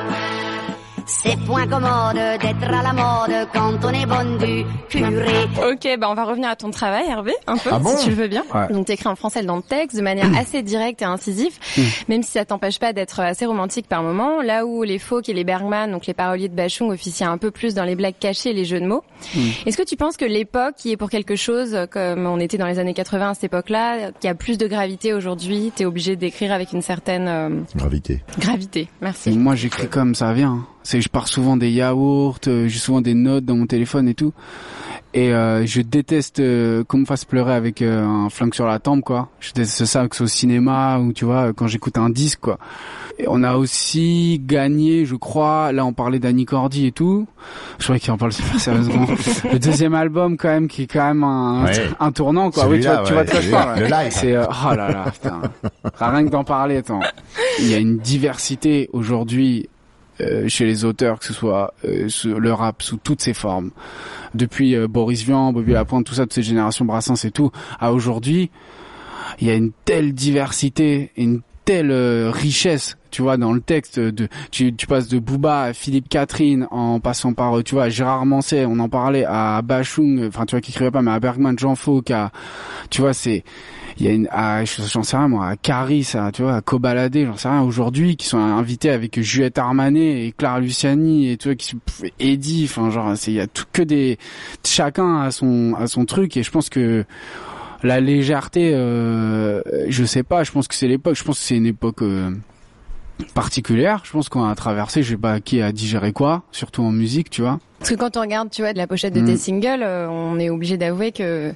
[1.23, 5.45] C'est point commode d'être à la mode quand on est bonne du curé.
[5.71, 8.11] Ok, bah on va revenir à ton travail, Hervé, un peu, Ah bon si tu
[8.11, 8.43] le veux bien.
[8.55, 8.69] Ouais.
[8.73, 11.53] Donc t'écris en français dans le texte de manière assez directe et incisive,
[12.09, 14.41] même si ça t'empêche pas d'être assez romantique par moment.
[14.41, 17.51] Là où les Faux et les Bergman, donc les paroliers de Bachung, officient un peu
[17.51, 19.05] plus dans les blagues cachées et les jeux de mots.
[19.67, 22.67] Est-ce que tu penses que l'époque qui est pour quelque chose, comme on était dans
[22.67, 26.53] les années 80 à cette époque-là, qui a plus de gravité aujourd'hui, t'es obligé d'écrire
[26.53, 28.23] avec une certaine euh, Gravité.
[28.39, 29.31] gravité Et Merci.
[29.37, 30.65] moi, j'écris comme ça vient.
[30.83, 34.15] C'est, je pars souvent des yaourts, euh, j'ai souvent des notes dans mon téléphone et
[34.15, 34.33] tout.
[35.13, 38.79] Et euh, je déteste euh, qu'on me fasse pleurer avec euh, un flingue sur la
[38.79, 39.29] tempe, quoi.
[39.41, 42.39] Je déteste ça, que ce soit au cinéma ou tu vois, quand j'écoute un disque,
[42.41, 42.59] quoi.
[43.19, 47.27] Et on a aussi gagné, je crois, là on parlait d'Annie Cordy et tout.
[47.79, 49.07] Je crois qu'il en parle super sérieusement.
[49.53, 51.91] le deuxième album, quand même, qui est quand même un, Ouais.
[51.99, 52.69] un tournant, quoi.
[52.69, 54.11] Oui, tu vois, Celui-là, tu vois ouais, de quoi je parle.
[54.13, 55.41] C'est, euh, oh là là, putain.
[55.99, 57.01] Rien que d'en parler, attends.
[57.59, 59.80] Il y a une diversité aujourd'hui euh,
[60.49, 63.71] chez les auteurs, que ce soit euh, le rap sous toutes ses formes,
[64.35, 67.93] depuis euh, Boris Vian, Bobby Lapointe, tout ça, toutes ces générations Brassens et tout, à
[67.93, 68.51] aujourd'hui,
[69.41, 73.99] il y a une telle diversité, une telle euh, richesse, tu vois, dans le texte.
[73.99, 77.89] De, tu, tu passes de Booba à Philippe Catherine, en passant par, euh, tu vois,
[77.89, 81.21] Gérard Manset, on en parlait, à Bachung, enfin, tu vois, qui écrivait pas, mais à
[81.21, 82.13] Bergman, Jean Fauque,
[82.91, 83.45] tu vois, c'est,
[83.99, 86.61] il y a une, à, j'en sais rien moi, à Caris, à, tu vois, à
[86.61, 91.37] Cobaladé, j'en sais rien, aujourd'hui, qui sont invités avec Juliette Armanet et Clara Luciani et
[91.37, 91.77] tu vois, qui
[92.19, 94.19] Eddie, enfin genre, c'est, il y a tout que des,
[94.65, 97.05] chacun a son, a son truc et je pense que
[97.83, 101.57] la légèreté, euh, je sais pas, je pense que c'est l'époque, je pense que c'est
[101.57, 102.31] une époque, euh,
[103.35, 104.03] particulière.
[104.05, 107.31] Je pense qu'on a traversé, je sais pas qui a digéré quoi, surtout en musique,
[107.31, 107.59] tu vois.
[107.79, 109.27] Parce que quand on regarde, tu vois, de la pochette de Mm.
[109.27, 111.53] tes singles, euh, on est obligé d'avouer que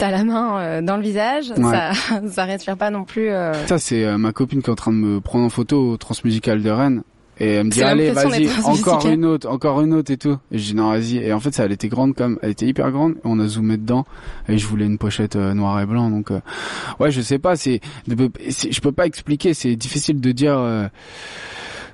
[0.00, 1.70] t'as la main euh, dans le visage, Ouais.
[1.72, 1.92] ça,
[2.28, 3.28] ça respire pas non plus.
[3.30, 5.92] euh, Ça, c'est euh, ma copine qui est en train de me prendre en photo
[5.92, 7.02] au Transmusical de Rennes.
[7.42, 10.36] Et elle me dit, allez, vas-y, encore une autre, encore une autre et tout.
[10.52, 11.16] Et je dis, non, vas-y.
[11.18, 13.12] Et en fait, ça, elle était grande comme, elle était hyper grande.
[13.12, 14.04] Et on a zoomé dedans.
[14.46, 16.10] Et je voulais une pochette euh, noir et blanc.
[16.10, 16.40] Donc, euh,
[16.98, 19.54] ouais, je sais pas, c'est- je peux pas expliquer.
[19.54, 20.86] C'est difficile de dire, euh,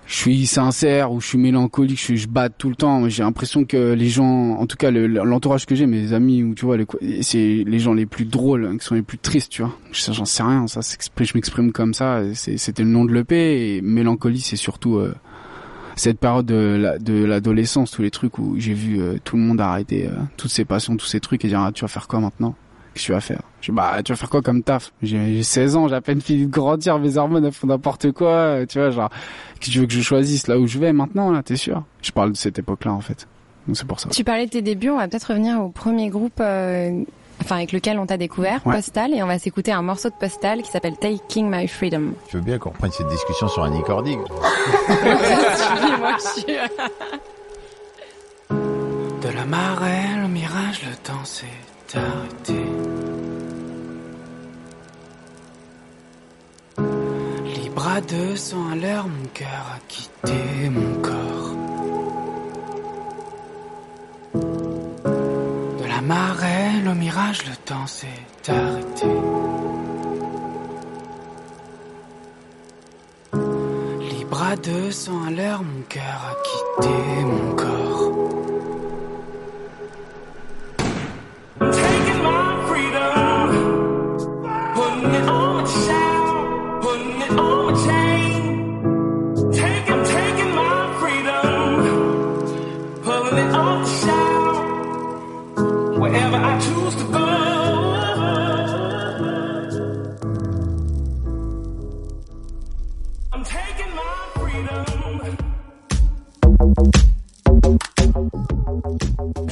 [0.06, 3.08] je suis sincère ou je suis mélancolique, je, suis- je tout le temps.
[3.08, 6.54] J'ai l'impression que les gens, en tout cas le- l'entourage que j'ai, mes amis ou
[6.54, 6.76] tu vois,
[7.22, 9.76] c'est les gens les plus drôles, hein, qui sont les plus tristes, tu vois.
[9.92, 10.80] J'en sais rien, ça
[11.24, 12.22] je m'exprime comme ça.
[12.34, 15.14] C'était le nom de l'EP et mélancolie, c'est surtout euh,
[15.96, 19.42] cette période de la- de l'adolescence, tous les trucs où j'ai vu euh, tout le
[19.42, 22.06] monde arrêter euh, toutes ses passions, tous ces trucs et dire ah, tu vas faire
[22.06, 22.54] quoi maintenant?
[22.96, 23.42] Que tu vas faire?
[23.60, 24.92] Je dis, bah tu vas faire quoi comme taf?
[25.02, 28.12] J'ai j'ai 16 ans, j'ai à peine fini de grandir, mes hormones elles font n'importe
[28.12, 29.10] quoi, euh, tu vois, genre
[29.60, 31.82] que tu veux que je choisisse là où je vais maintenant là, t'es sûr?
[32.02, 33.26] Je parle de cette époque-là en fait.
[33.66, 34.08] Donc c'est pour ça.
[34.10, 37.02] Tu parlais de tes débuts, on va peut-être revenir au premier groupe euh,
[37.42, 38.74] enfin avec lequel on t'a découvert, Ouais.
[38.76, 42.12] Postal, et on va s'écouter un morceau de Postal qui s'appelle Taking My Freedom.
[42.30, 44.16] Je veux bien qu'on reprenne cette discussion sur Annie Cordy.
[44.16, 44.26] Moi,
[46.18, 46.56] je suis-
[48.50, 51.44] De la marelle au mirage, le temps s'est
[51.94, 52.54] arrêté.
[57.44, 61.50] Libre à 200 à l'heure, mon cœur a quitté mon corps.
[65.80, 68.06] De la marelle au mirage, le temps s'est
[68.48, 69.06] arrêté.
[74.10, 78.15] Libre à 200 à l'heure, mon cœur a quitté mon corps.
[85.68, 85.95] shine.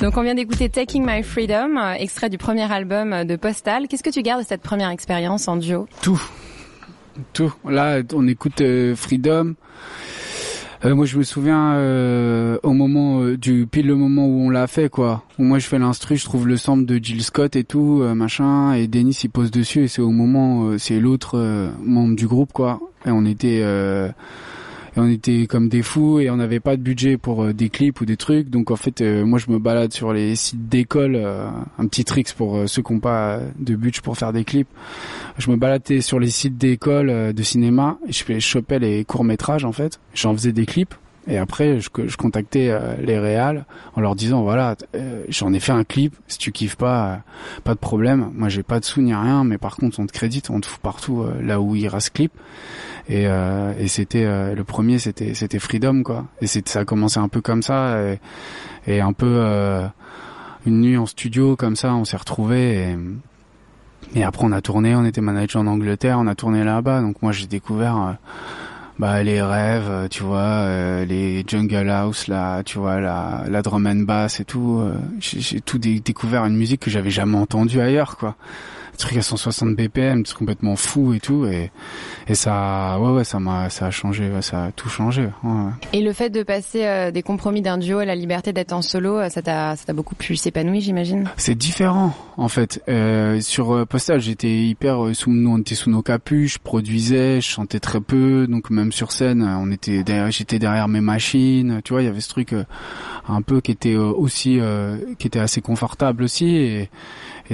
[0.00, 3.88] Donc on vient d'écouter Taking My Freedom, euh, extrait du premier album euh, de Postal.
[3.88, 5.86] Qu'est-ce que tu gardes de cette première expérience en duo?
[6.02, 6.20] Tout.
[7.32, 7.54] Tout.
[7.64, 9.54] Là, on écoute euh, Freedom.
[10.84, 14.66] Euh, moi, je me souviens euh, au moment du pile le moment où on l'a
[14.66, 15.22] fait, quoi.
[15.38, 18.86] Moi, je fais l'instru, je trouve le sample de Jill Scott et tout, machin, et
[18.88, 22.80] Dennis il pose dessus, et c'est au moment, c'est l'autre membre du groupe, quoi.
[23.06, 23.64] Et on était,
[24.96, 27.68] et on était comme des fous, et on n'avait pas de budget pour euh, des
[27.68, 28.48] clips ou des trucs.
[28.48, 32.04] Donc en fait, euh, moi, je me balade sur les sites d'école, euh, un petit
[32.04, 34.68] tricks pour ceux qui n'ont pas de budget pour faire des clips.
[35.38, 39.64] Je me baladais sur les sites d'école de cinéma et je chopais les courts métrages
[39.64, 40.00] en fait.
[40.14, 40.94] J'en faisais des clips
[41.26, 45.60] et après je, je contactais euh, les réals en leur disant voilà euh, j'en ai
[45.60, 47.16] fait un clip si tu kiffes pas euh,
[47.64, 48.30] pas de problème.
[48.34, 50.66] Moi j'ai pas de sous ni rien mais par contre on te crédite on te
[50.66, 52.32] fout partout euh, là où il reste clip.
[53.08, 56.26] Et, euh, et c'était euh, le premier c'était c'était Freedom quoi.
[56.40, 58.20] Et ça a commencé un peu comme ça et,
[58.86, 59.42] et un peu
[60.66, 62.96] une nuit en studio comme ça on s'est retrouvés et
[64.14, 67.00] et après, on a tourné, on était manager en Angleterre, on a tourné là-bas.
[67.00, 68.16] Donc moi, j'ai découvert
[68.98, 73.62] bah, les rêves, euh, tu vois, euh, les jungle house, là, tu vois, la, la
[73.62, 74.78] drum and bass et tout.
[74.80, 78.36] euh, j'ai tout dé- découvert une musique que j'avais jamais entendue ailleurs, quoi.
[78.92, 81.46] Un truc à 160 BPM, c'est complètement fou et tout.
[81.46, 81.72] Et,
[82.28, 85.22] et ça, ouais, ouais, ça m'a, ça a changé, ouais, ça a tout changé.
[85.42, 85.70] ouais.
[85.92, 88.82] Et le fait de passer euh, des compromis d'un duo à la liberté d'être en
[88.82, 91.28] solo, ça t'a ça t'a beaucoup pu s'épanouir, j'imagine?
[91.36, 92.84] C'est différent en fait.
[92.88, 97.48] Euh, sur Postal, j'étais hyper sous nous, on était sous nos capuches, je produisais, je
[97.48, 101.80] chantais très peu, donc même sur scène, euh, on était derrière, j'étais derrière mes machines.
[101.84, 102.64] Tu vois, il y avait ce truc euh,
[103.28, 104.60] un peu qui était euh, aussi,
[105.18, 106.88] qui était assez confortable aussi, et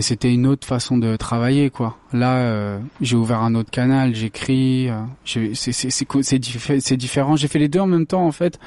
[0.01, 1.97] c'était une autre façon de travailler quoi.
[2.13, 7.37] Là, euh, j'ai ouvert un autre canal, j'écris, euh, c'est diffé- différent.
[7.37, 8.59] J'ai fait les deux en même temps en fait.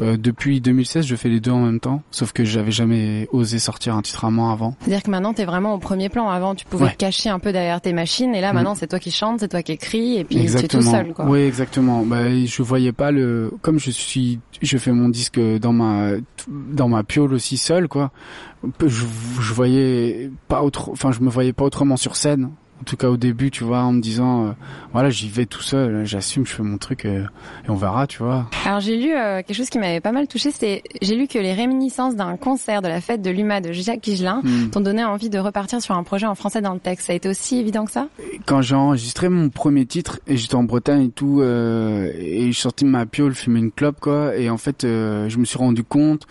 [0.00, 3.58] Euh, depuis 2016, je fais les deux en même temps, sauf que j'avais jamais osé
[3.58, 4.74] sortir un titre à moi avant.
[4.80, 6.28] C'est-à-dire que maintenant, t'es vraiment au premier plan.
[6.30, 6.92] Avant, tu pouvais Ouais.
[6.92, 8.54] te cacher un peu derrière tes machines, et là, Mm.
[8.56, 11.12] maintenant, c'est toi qui chantes, c'est toi qui écris, et puis tu es tout seul,
[11.12, 11.26] quoi.
[11.26, 12.04] Oui, exactement.
[12.06, 16.12] Bah, je voyais pas le, comme je suis, je fais mon disque dans ma,
[16.48, 18.12] dans ma piole aussi seul, quoi.
[18.80, 19.04] Je,
[19.40, 22.50] je voyais pas autre, enfin, je me voyais pas autrement sur scène.
[22.80, 24.50] En tout cas au début, tu vois, en me disant, euh,
[24.92, 27.24] voilà, j'y vais tout seul, j'assume, je fais mon truc euh,
[27.66, 28.48] et on verra, tu vois.
[28.64, 31.38] Alors j'ai lu euh, quelque chose qui m'avait pas mal touché, c'était j'ai lu que
[31.38, 34.70] les réminiscences d'un concert de la fête de l'UMA de Jacques Higelin Hmm.
[34.70, 37.06] t'ont donné envie de repartir sur un projet en français dans le texte.
[37.06, 38.08] Ça a été aussi évident que ça?
[38.46, 42.58] Quand j'ai enregistré mon premier titre et j'étais en Bretagne et tout, euh, et je
[42.58, 45.82] sortis ma piole, fumer une clope quoi, et en fait, euh, je me suis rendu
[45.82, 46.26] compte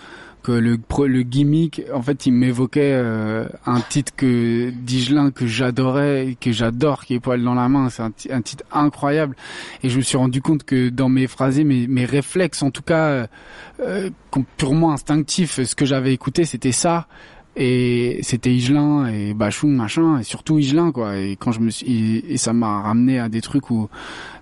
[0.48, 6.38] que le le gimmick, en fait, il m'évoquait euh, un titre que d'Igelin que j'adorais,
[6.40, 7.90] que j'adore, qui est Poil dans la main.
[7.90, 9.36] C'est un, ti- un titre incroyable,
[9.84, 12.82] et je me suis rendu compte que dans mes phrasés, mes, mes réflexes, en tout
[12.82, 13.28] cas, euh,
[13.82, 14.10] euh,
[14.56, 17.08] purement instinctifs, ce que j'avais écouté, c'était ça.
[17.60, 22.24] Et c'était Igelin et Bachung machin et surtout Igelin quoi et quand je me suis
[22.30, 23.90] et ça m'a ramené à des trucs où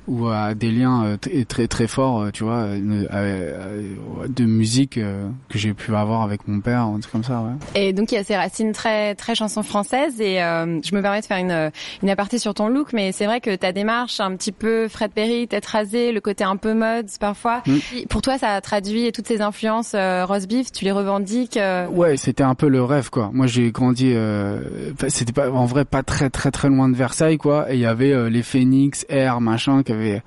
[0.07, 3.81] ou à des liens euh, très très très forts euh, tu vois euh,
[4.27, 7.81] de musique euh, que j'ai pu avoir avec mon père un truc comme ça ouais
[7.81, 11.01] Et donc il y a ces racines très très chansons françaises et euh, je me
[11.01, 11.71] permets de faire une
[12.03, 15.11] une aparté sur ton look mais c'est vrai que ta démarche un petit peu Fred
[15.11, 17.61] Perry, tête rasée, le côté un peu mode parfois.
[17.65, 17.77] Mm.
[18.09, 21.87] Pour toi ça a traduit toutes ces influences euh, roast beef, tu les revendiques euh,
[21.87, 23.29] Ouais, c'était un peu le rêve quoi.
[23.33, 24.59] Moi j'ai grandi euh,
[25.07, 27.85] c'était pas en vrai pas très très très loin de Versailles quoi et il y
[27.85, 30.21] avait euh, les Phoenix Air machin qui avait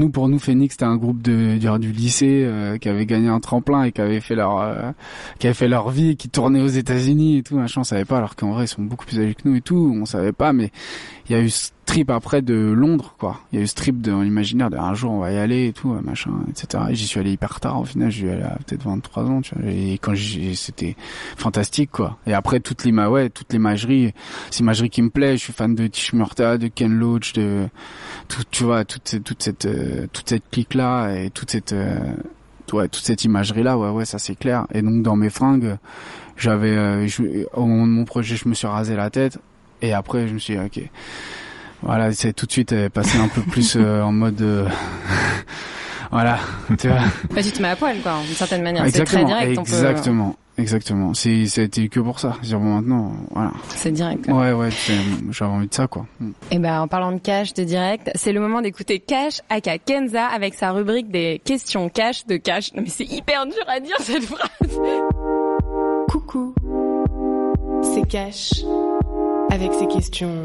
[0.00, 3.38] nous pour nous Phoenix c'était un groupe du, du lycée euh, qui avait gagné un
[3.38, 4.90] tremplin et qui avait fait leur euh,
[5.38, 8.18] qui avait fait leur vie qui tournait aux États-Unis et tout machin, on savait pas
[8.18, 10.52] alors qu'en vrai ils sont beaucoup plus âgés que nous et tout, on savait pas
[10.52, 10.72] mais
[11.28, 13.40] il y a eu ce trip après de Londres quoi.
[13.52, 15.72] Il y a eu ce trip de l'imaginaire un jour on va y aller et
[15.72, 16.84] tout machin etc.
[16.90, 19.54] Et j'y suis allé hyper tard au final, j'y suis à peut-être 23 ans tu
[19.56, 20.14] vois et quand
[20.54, 20.96] c'était
[21.36, 22.16] fantastique quoi.
[22.26, 24.12] Et après toutes les ma ouais, toutes les mageries,
[24.50, 27.68] c'est imagerie qui me plaît, je suis fan de Tish Murta, de Ken Loach, de
[28.28, 31.98] tout tu vois toute toute cette euh, toute cette clique là et toute cette euh,
[32.72, 34.66] ouais, toute cette imagerie là ouais ouais ça c'est clair.
[34.72, 35.76] Et donc dans mes fringues
[36.36, 37.06] j'avais euh,
[37.54, 39.38] au moment de mon projet je me suis rasé la tête
[39.82, 40.82] et après je me suis dit, OK.
[41.82, 44.68] Voilà c'est tout de suite euh, passé un peu plus euh, en mode euh,
[46.10, 46.38] voilà
[46.78, 47.00] tu vois.
[47.34, 48.84] Bah, tu te mets à poil quoi d'une certaine manière.
[48.90, 53.52] C'est très exactement direct exactement exactement c'est c'était que pour ça c'est bon maintenant voilà
[53.68, 54.24] c'est direct.
[54.26, 54.34] quoi.
[54.34, 54.68] ouais ouais
[55.30, 56.06] j'avais envie de ça quoi
[56.50, 60.26] Et ben en parlant de cash de direct, c'est le moment d'écouter Cash aka Kenza
[60.26, 62.72] avec sa rubrique des questions cash de cash.
[62.74, 64.80] Non mais c'est hyper dur à dire cette phrase.
[66.08, 66.54] Coucou,
[67.82, 68.64] c'est Cash
[69.50, 70.44] avec ses questions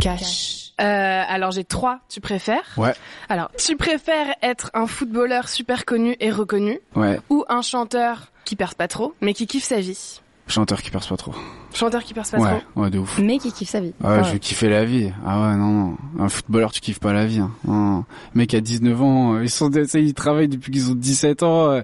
[0.00, 0.72] cash.
[0.80, 2.92] Euh, alors j'ai trois, tu préfères ouais.
[3.30, 7.18] Alors, tu préfères être un footballeur super connu et reconnu ouais.
[7.30, 10.20] ou un chanteur qui perce pas trop mais qui kiffe sa vie?
[10.46, 11.34] Chanteur qui perce pas trop
[11.76, 13.92] Chanteur qui perce pas ouais trop ouais de ouf Mais qui kiffe sa vie.
[14.02, 14.24] Ah ouais, Ouais.
[14.24, 15.10] je veux kiffer la vie.
[15.26, 15.96] Ah ouais, non, non.
[16.18, 17.40] Un footballeur, tu kiffes pas la vie.
[17.40, 17.50] Hein.
[17.66, 20.94] Non, mec à 19 ans, euh, ils sont, tu sais, ils travaillent depuis qu'ils ont
[20.94, 21.70] 17 ans.
[21.70, 21.82] euh,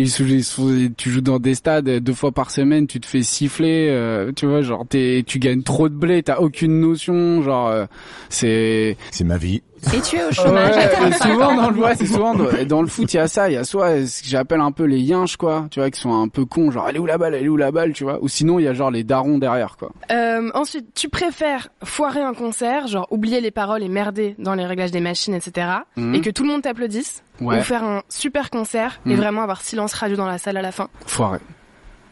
[0.00, 3.00] Ils sont, ils sont- tu joues dans des stades euh, deux fois par semaine, tu
[3.00, 6.78] te fais siffler, euh, tu vois, genre t'es, tu gagnes trop de blé, t'as aucune
[6.80, 7.86] notion, genre euh,
[8.28, 8.96] c'est.
[9.10, 9.62] C'est ma vie.
[9.94, 11.56] Et tu es au chômage Ouais, 35 souvent ans.
[11.56, 13.62] dans le ouais, c'est souvent dans le foot il y a ça, il y a
[13.62, 16.44] soit ce que j'appelle un peu les yinches quoi, tu vois, qui sont un peu
[16.44, 18.26] cons, genre elle est où la balle, elle est où la balle, tu vois, ou
[18.26, 19.90] sinon il y a genre les darons derrière quoi.
[20.10, 24.64] Euh, ensuite, tu préfères foirer un concert, genre oublier les paroles et merder dans les
[24.64, 25.66] réglages des machines, etc.
[25.96, 26.14] Mhm.
[26.14, 27.58] Et que tout le monde t'applaudisse, Ouais.
[27.58, 29.16] ou faire un super concert et Mhm.
[29.16, 30.88] vraiment avoir silence radio dans la salle à la fin.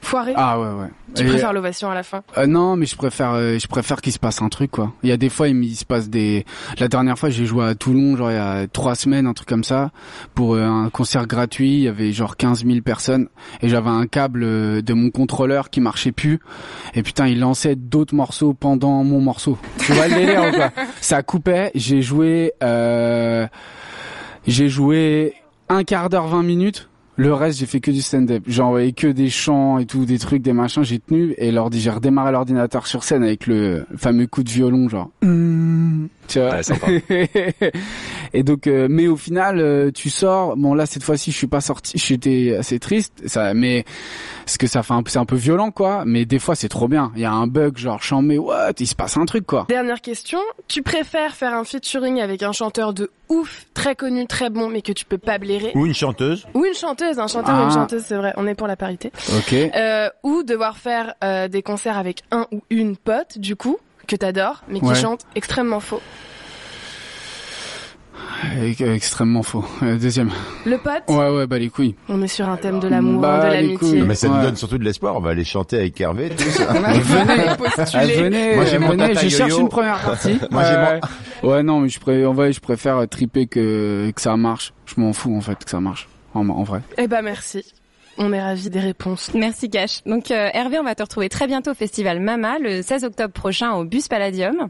[0.02, 0.34] Foiré.
[0.36, 0.88] Ah ouais ouais.
[1.16, 2.22] tu Et- préfères l'ovation à la fin.
[2.38, 4.92] Euh, non, mais je préfère, euh, je préfère qu'il se passe un truc, quoi.
[5.02, 6.44] Il y a des fois, il, il se passe des.
[6.78, 9.48] La dernière fois, j'ai joué à Toulon, genre il y a trois semaines, un truc
[9.48, 9.90] comme ça,
[10.34, 11.72] pour euh, un concert gratuit.
[11.74, 13.28] Il y avait genre 15 000 personnes
[13.62, 16.38] et j'avais un câble euh, de mon contrôleur qui marchait plus.
[16.94, 19.58] Et putain, il lançait d'autres morceaux pendant mon morceau.
[19.78, 21.72] Tu vois le délire ou quoi Ça coupait.
[21.74, 23.46] J'ai joué, euh,
[24.46, 25.34] j'ai joué
[25.68, 26.88] un quart d'heure, 20 minutes.
[27.18, 28.42] Le reste, j'ai fait que du stand-up.
[28.46, 30.82] J'ai envoyé que des chants et tout, des trucs, des machins.
[30.82, 34.88] J'ai tenu et l'ordi, j'ai redémarré l'ordinateur sur scène avec le fameux coup de violon,
[34.88, 35.10] genre.
[35.22, 36.50] Hum, Tu vois.
[36.56, 36.86] Ouais, sympa.
[38.32, 40.56] et donc, euh, mais au final, euh, tu sors.
[40.56, 41.96] Bon, là, cette fois-ci, je suis pas sorti.
[41.98, 43.22] J'étais assez triste.
[43.26, 43.84] Ça, mais
[44.44, 46.04] parce que ça fait un, peu- c'est un peu violent, quoi.
[46.06, 47.12] Mais des fois, c'est trop bien.
[47.16, 48.72] Il y a un bug, genre, chant, mais what?
[48.78, 49.66] Il se passe un truc, quoi.
[49.68, 54.50] Dernière question, tu préfères faire un featuring avec un chanteur de ouf, très connu, très
[54.50, 55.72] bon, mais que tu peux pas blairer?
[55.74, 56.46] Ou une chanteuse.
[56.54, 57.74] Ou une chanteuse, un chanteur ou une Ah.
[57.74, 59.10] chanteuse, c'est vrai, on est pour la parité.
[59.36, 59.52] Ok.
[59.52, 64.16] Euh, ou devoir faire euh, des concerts avec un ou une pote, du coup, que
[64.16, 64.94] t'adores, mais qui Ouais.
[64.94, 66.00] chante extrêmement faux.
[68.80, 69.64] Extrêmement faux.
[69.82, 70.30] Euh, deuxième.
[70.66, 71.94] Le pote, Ouais, ouais, bah les couilles.
[72.08, 74.02] on est sur un thème de l'amour, Bah, de l'amitié.
[74.02, 74.36] Mais ça Ouais.
[74.36, 75.16] nous donne surtout de l'espoir.
[75.16, 76.66] On va aller chanter avec Hervé, tout ça.
[76.72, 76.84] venez.
[77.94, 80.38] Ah, venez, Moi, j'ai mon venez, je cherche une première partie.
[80.50, 81.00] Moi, ouais.
[81.48, 84.72] ouais, non, mais je préfère, en vrai, je préfère triper que, que ça marche.
[84.84, 86.06] Je m'en fous, en fait, que ça marche.
[86.34, 86.82] En, en vrai.
[86.98, 87.64] Eh ben merci.
[88.18, 89.30] On est ravis des réponses.
[89.34, 90.02] Merci Cash.
[90.06, 93.32] Donc euh, Hervé, on va te retrouver très bientôt au festival Mama le 16 octobre
[93.32, 94.68] prochain au Bus Palladium.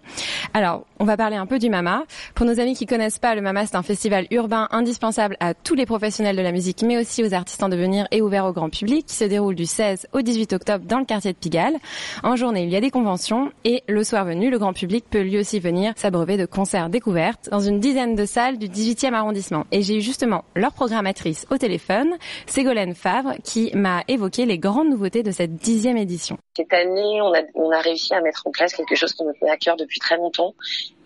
[0.55, 2.05] Alors, on va parler un peu du Mama.
[2.35, 5.75] Pour nos amis qui connaissent pas, le Mama c'est un festival urbain indispensable à tous
[5.75, 8.71] les professionnels de la musique, mais aussi aux artistes en devenir et ouvert au grand
[8.71, 11.77] public, qui se déroule du 16 au 18 octobre dans le quartier de Pigalle.
[12.23, 15.21] En journée, il y a des conventions et le soir venu, le grand public peut
[15.21, 19.67] lui aussi venir s'abreuver de concerts découvertes dans une dizaine de salles du 18e arrondissement.
[19.73, 22.15] Et j'ai eu justement leur programmatrice au téléphone,
[22.47, 26.39] Ségolène Favre, qui m'a évoqué les grandes nouveautés de cette dixième édition.
[26.57, 29.59] Cette année, on a, réussi à mettre en place quelque chose qui nous tenait à
[29.59, 30.55] cœur depuis très longtemps,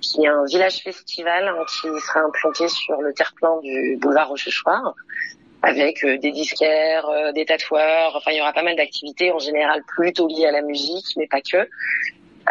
[0.00, 4.94] qui est un village festival hein, qui sera implanté sur le terre-plein du boulevard Rochechouart,
[5.62, 8.14] avec euh, des disquaires, euh, des tatoueurs.
[8.14, 11.26] Enfin, il y aura pas mal d'activités, en général plutôt liées à la musique, mais
[11.26, 11.68] pas que.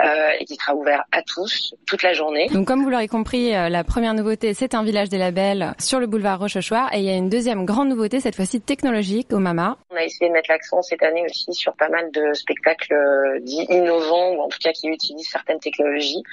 [0.03, 2.47] Euh, et qui sera ouvert à tous toute la journée.
[2.49, 5.99] Donc comme vous l'aurez compris, euh, la première nouveauté, c'est un village des labels sur
[5.99, 6.93] le boulevard Rochechouart.
[6.93, 9.77] Et il y a une deuxième grande nouveauté, cette fois-ci technologique, au Mama.
[9.91, 13.39] On a essayé de mettre l'accent cette année aussi sur pas mal de spectacles euh,
[13.41, 16.23] dits innovants ou en tout cas qui utilisent certaines technologies.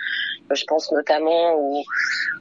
[0.55, 1.83] Je pense notamment aux,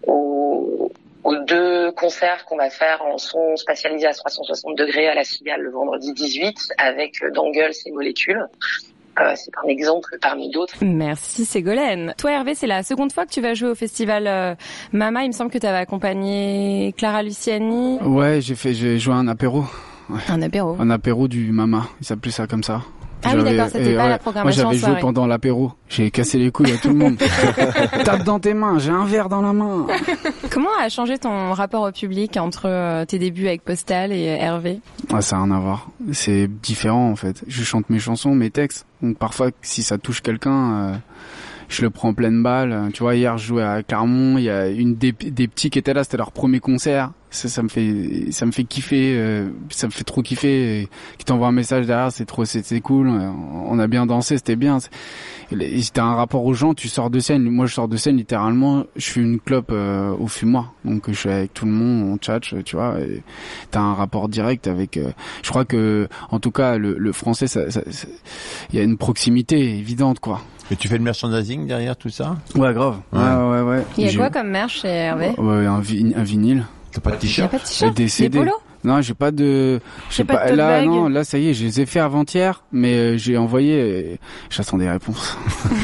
[0.08, 0.92] aux-
[1.24, 5.62] aux deux concerts qu'on va faire en son spatialisé à 360 degrés à la Cigale
[5.62, 8.46] le vendredi 18 avec Dangles et Molécules.
[9.20, 10.76] Euh, c'est un exemple parmi d'autres.
[10.82, 12.14] Merci Ségolène.
[12.18, 14.56] Toi Hervé, c'est la seconde fois que tu vas jouer au festival euh,
[14.92, 15.24] Mama.
[15.24, 18.00] Il me semble que tu avais accompagné Clara Luciani.
[18.02, 19.64] Ouais, j'ai fait, j'ai joué un apéro.
[20.10, 20.20] Ouais.
[20.30, 20.76] Un apéro.
[20.80, 21.88] Un apéro du Mama.
[22.02, 22.82] Il s'appelait ça comme ça.
[23.24, 25.72] Ah oui, J'avais- d'accord, c'était pas la Moi, programmation j'avais en joué pendant l'apéro.
[25.90, 27.18] J'ai cassé les couilles à tout le monde.
[28.06, 28.78] Tape dans tes mains.
[28.78, 29.88] J'ai un verre dans la main.
[30.52, 34.36] Comment a changé ton rapport au public entre euh, tes débuts avec Postal et euh,
[34.38, 34.80] Hervé?
[35.12, 35.90] Ah, ça a rien à voir.
[36.12, 37.44] C'est différent en fait.
[37.48, 38.86] Je chante mes chansons, mes textes.
[39.02, 40.94] Donc parfois, si ça touche quelqu'un, euh,
[41.68, 42.90] je le prends en pleine balle.
[42.94, 44.38] Tu vois, hier, je jouais à Clermont.
[44.38, 46.04] Il y a une des, des petits qui étaient là.
[46.04, 47.10] C'était leur premier concert.
[47.36, 49.16] Ça, ça me fait, ça me fait kiffer.
[49.18, 50.82] euh, ça me fait trop kiffer.
[50.82, 53.08] Et Qui t'envoie un message derrière, c'est trop, c'est c'est cool.
[53.10, 54.78] On a bien dansé, c'était bien.
[55.52, 57.44] Et Si t'as un rapport aux gens, tu sors de scène.
[57.44, 58.86] Moi, je sors de scène littéralement.
[58.96, 60.74] Je fais une clope euh, au fumoir.
[60.86, 62.96] Donc, je suis avec tout le monde, on tchatche, tu vois.
[63.72, 64.98] T'as un rapport direct avec.
[64.98, 65.12] euh,
[65.44, 68.08] je crois que, en tout cas, le, le français, ça- ça- ça-
[68.72, 70.42] il y a une proximité évidente, quoi.
[70.72, 72.38] Et tu fais le merchandising derrière tout ça?
[72.56, 72.98] Ouais, grave.
[73.14, 73.84] Ouais, ouais, ouais.
[74.00, 75.30] Il y a quoi comme merch chez Hervé?
[75.38, 76.66] Ouais, un, vi- un vinyle.
[76.96, 78.54] T'as pas de a pas de t-shirt Des polos
[78.86, 79.82] Non, j'ai pas de.
[80.10, 80.48] Je sais pas de pas.
[80.48, 83.18] tote Là, bag non, là, ça y est, je les ai fait avant-hier, mais euh,
[83.18, 83.74] j'ai envoyé.
[84.14, 84.20] et
[84.50, 85.38] J'attends des réponses.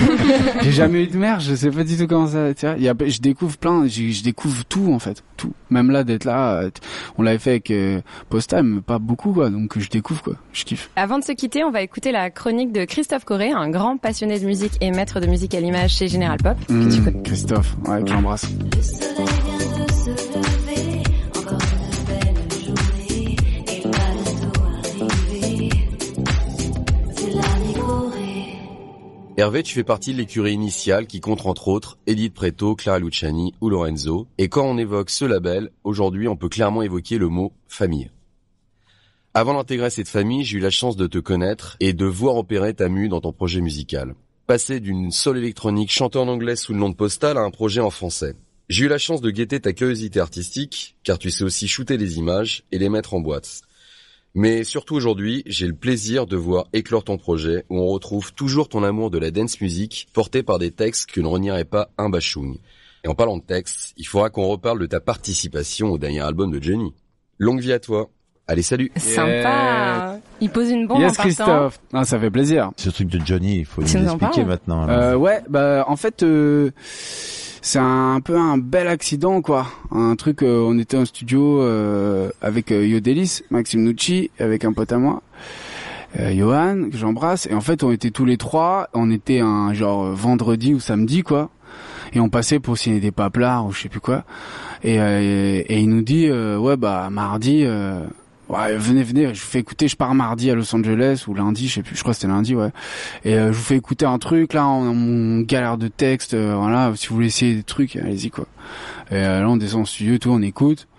[0.61, 1.41] j'ai jamais eu de merde.
[1.41, 2.53] Je sais pas du tout comment ça.
[2.53, 3.87] Tu vois, il y a, je découvre plein.
[3.87, 5.51] Je, je découvre tout en fait, tout.
[5.69, 6.69] Même là, d'être là, euh,
[7.17, 7.99] on l'avait fait avec euh,
[8.29, 9.49] Postal, mais pas beaucoup, quoi.
[9.49, 10.35] Donc je découvre, quoi.
[10.53, 10.91] Je kiffe.
[10.95, 14.39] Avant de se quitter, on va écouter la chronique de Christophe Corré, un grand passionné
[14.39, 16.55] de musique et maître de musique à l'image chez General Pop.
[16.69, 17.23] Mmh.
[17.23, 18.47] Christophe, ouais, que j'embrasse.
[29.37, 33.53] Hervé, tu fais partie de l'écurie initiale qui compte entre autres Edith Preto, Clara Luciani
[33.61, 34.27] ou Lorenzo.
[34.37, 38.11] Et quand on évoque ce label, aujourd'hui on peut clairement évoquer le mot famille.
[39.33, 42.73] Avant d'intégrer cette famille, j'ai eu la chance de te connaître et de voir opérer
[42.73, 44.15] ta mue dans ton projet musical.
[44.47, 47.79] Passer d'une soul électronique chantée en anglais sous le nom de Postal à un projet
[47.79, 48.35] en français.
[48.67, 52.17] J'ai eu la chance de guetter ta curiosité artistique, car tu sais aussi shooter les
[52.17, 53.61] images et les mettre en boîte.
[54.33, 58.69] Mais surtout aujourd'hui, j'ai le plaisir de voir éclore ton projet où on retrouve toujours
[58.69, 62.09] ton amour de la dance music porté par des textes que ne renierait pas un
[62.09, 62.57] bachung.
[63.03, 66.51] Et en parlant de textes, il faudra qu'on reparle de ta participation au dernier album
[66.51, 66.93] de Jenny.
[67.39, 68.09] Longue vie à toi.
[68.47, 68.91] Allez, salut.
[68.95, 70.19] Sympa.
[70.39, 71.23] Il pose une bombe yes, en partant.
[71.23, 71.81] Christophe.
[71.93, 72.71] Ah, ça fait plaisir.
[72.77, 74.85] Ce truc de Johnny, il faut nous expliquer parles maintenant.
[74.85, 75.11] là.
[75.11, 76.71] Euh, ouais, bah en fait euh,
[77.61, 79.67] c'est un, peu un bel accident quoi.
[79.91, 84.73] Un truc euh, on était en studio euh, avec euh, Yodelis, Maxime Nucci, avec un
[84.73, 85.21] pote à moi.
[86.19, 89.73] Euh, Johan, que j'embrasse et en fait on était tous les trois, on était un
[89.73, 91.49] genre vendredi ou samedi quoi.
[92.13, 94.25] Et on passait pour signer des paplards ou je sais plus quoi.
[94.83, 97.65] Et, euh, et, et il nous dit ouais bah mardi
[98.51, 101.69] Ouais, venez, venez, je vous fais écouter, je pars mardi à Los Angeles ou lundi,
[101.69, 102.71] je sais plus, je crois que c'était lundi, ouais.
[103.23, 106.53] Et euh, je vous fais écouter un truc, là, on, on galère de texte, euh,
[106.57, 108.47] voilà, si vous voulez essayer des trucs, allez-y, quoi.
[109.09, 110.89] Et euh, là, on descend en studio, tout, on écoute.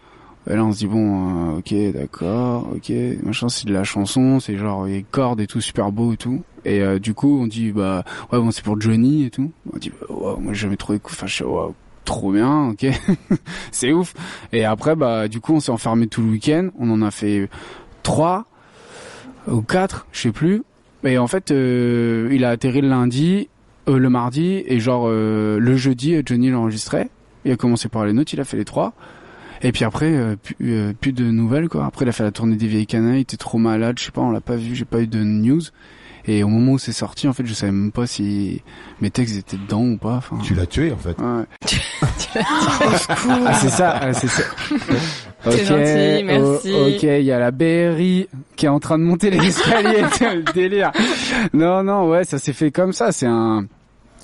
[0.51, 2.91] Et là, on se dit, bon, euh, ok, d'accord, ok,
[3.23, 6.43] machin, c'est de la chanson, c'est genre, les cordes et tout, super beau et tout.
[6.65, 9.53] Et euh, du coup, on dit, bah, ouais, bon, c'est pour Johnny et tout.
[9.75, 11.69] On dit, bah, moi, j'ai jamais trop écouté, enfin, je sais, ouais,
[12.05, 12.87] trop bien, ok,
[13.71, 14.15] c'est ouf.
[14.53, 16.69] Et après, bah, du coup, on s'est enfermé tout le week-end.
[16.79, 17.49] On en a fait
[18.03, 18.47] trois
[19.49, 20.63] ou quatre, je sais plus.
[21.05, 23.49] Et en fait, euh, il a atterri le lundi,
[23.89, 27.09] euh, le mardi, et genre euh, le jeudi, Johnny l'enregistrait.
[27.45, 28.93] Il a commencé par les notes, il a fait les trois.
[29.63, 31.87] Et puis après, plus, plus de nouvelles quoi.
[31.87, 34.11] Après, il a fait la tournée des vieilles canailles, il était trop malade, je sais
[34.11, 35.61] pas, on l'a pas vu, j'ai pas eu de news.
[36.27, 38.63] Et au moment où c'est sorti, en fait, je savais même pas si
[39.01, 40.17] mes textes étaient dedans ou pas.
[40.17, 41.17] Enfin, Tu l'as tué en fait.
[41.21, 41.45] Ouais.
[43.47, 44.43] ah, c'est ça, ah, c'est ça.
[45.45, 46.73] C'est gentil, merci.
[46.73, 50.05] o- ok, il y a la BRI qui est en train de monter les escaliers,
[50.13, 50.93] c'est le délire.
[51.53, 53.11] Non, non, ouais, ça s'est fait comme ça.
[53.11, 53.67] C'est un,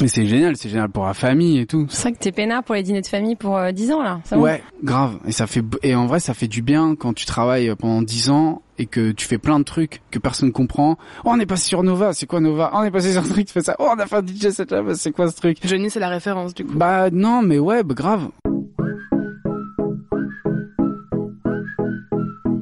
[0.00, 1.86] mais c'est génial, c'est génial pour la famille et tout.
[1.90, 4.20] C'est vrai que t'es peinard pour les dîners de famille pour euh, 10 ans là.
[4.30, 5.18] bon Ouais, grave.
[5.26, 8.30] Et ça fait et en vrai ça fait du bien quand tu travailles pendant 10
[8.30, 10.96] ans et que tu fais plein de trucs que personne comprend.
[11.24, 12.70] Oh, on est passé sur Nova, c'est quoi Nova?
[12.72, 13.74] Oh, on est passé sur un truc, tu fais ça.
[13.78, 15.58] Oh, on a fait un DJ set là, c'est quoi ce truc?
[15.64, 16.74] Johnny, c'est la référence du coup.
[16.74, 18.28] Bah non, mais ouais, bah, grave.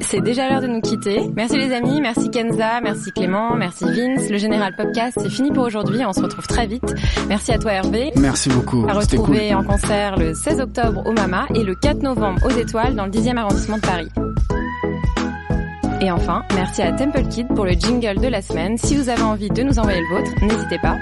[0.08, 1.30] C'est déjà l'heure de nous quitter.
[1.34, 4.30] Merci les amis, merci Kenza, merci Clément, merci Vince.
[4.30, 6.04] Le Général Podcast, c'est fini pour aujourd'hui.
[6.04, 6.84] On se retrouve très vite.
[7.28, 8.12] Merci à toi Hervé.
[8.16, 8.86] Merci beaucoup.
[8.88, 9.00] À cool.
[9.00, 13.06] retrouver en concert le 16 octobre au Mama et le 4 novembre aux Étoiles dans
[13.06, 14.08] le 10e arrondissement de Paris.
[16.00, 18.78] Et enfin, merci à Temple Kid pour le jingle de la semaine.
[18.78, 20.96] Si vous avez envie de nous envoyer le vôtre, n'hésitez pas.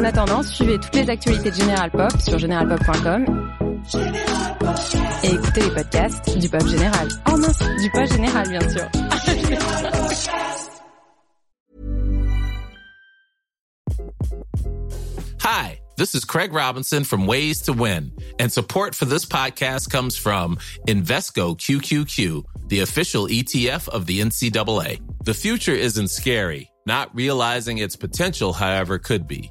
[0.00, 3.50] En attendant, suivez toutes les actualités de Général Pop sur généralpop.com
[5.22, 7.06] et écoutez les podcasts du Pop Général.
[7.30, 8.80] Oh mince, du Pop Général bien sûr.
[15.42, 20.16] Hi, this is Craig Robinson from Ways to Win, and support for this podcast comes
[20.16, 20.56] from
[20.88, 24.98] Invesco QQQ, the official ETF of the NCAA.
[25.24, 26.70] The future isn't scary.
[26.86, 29.50] Not realizing its potential, however, could be.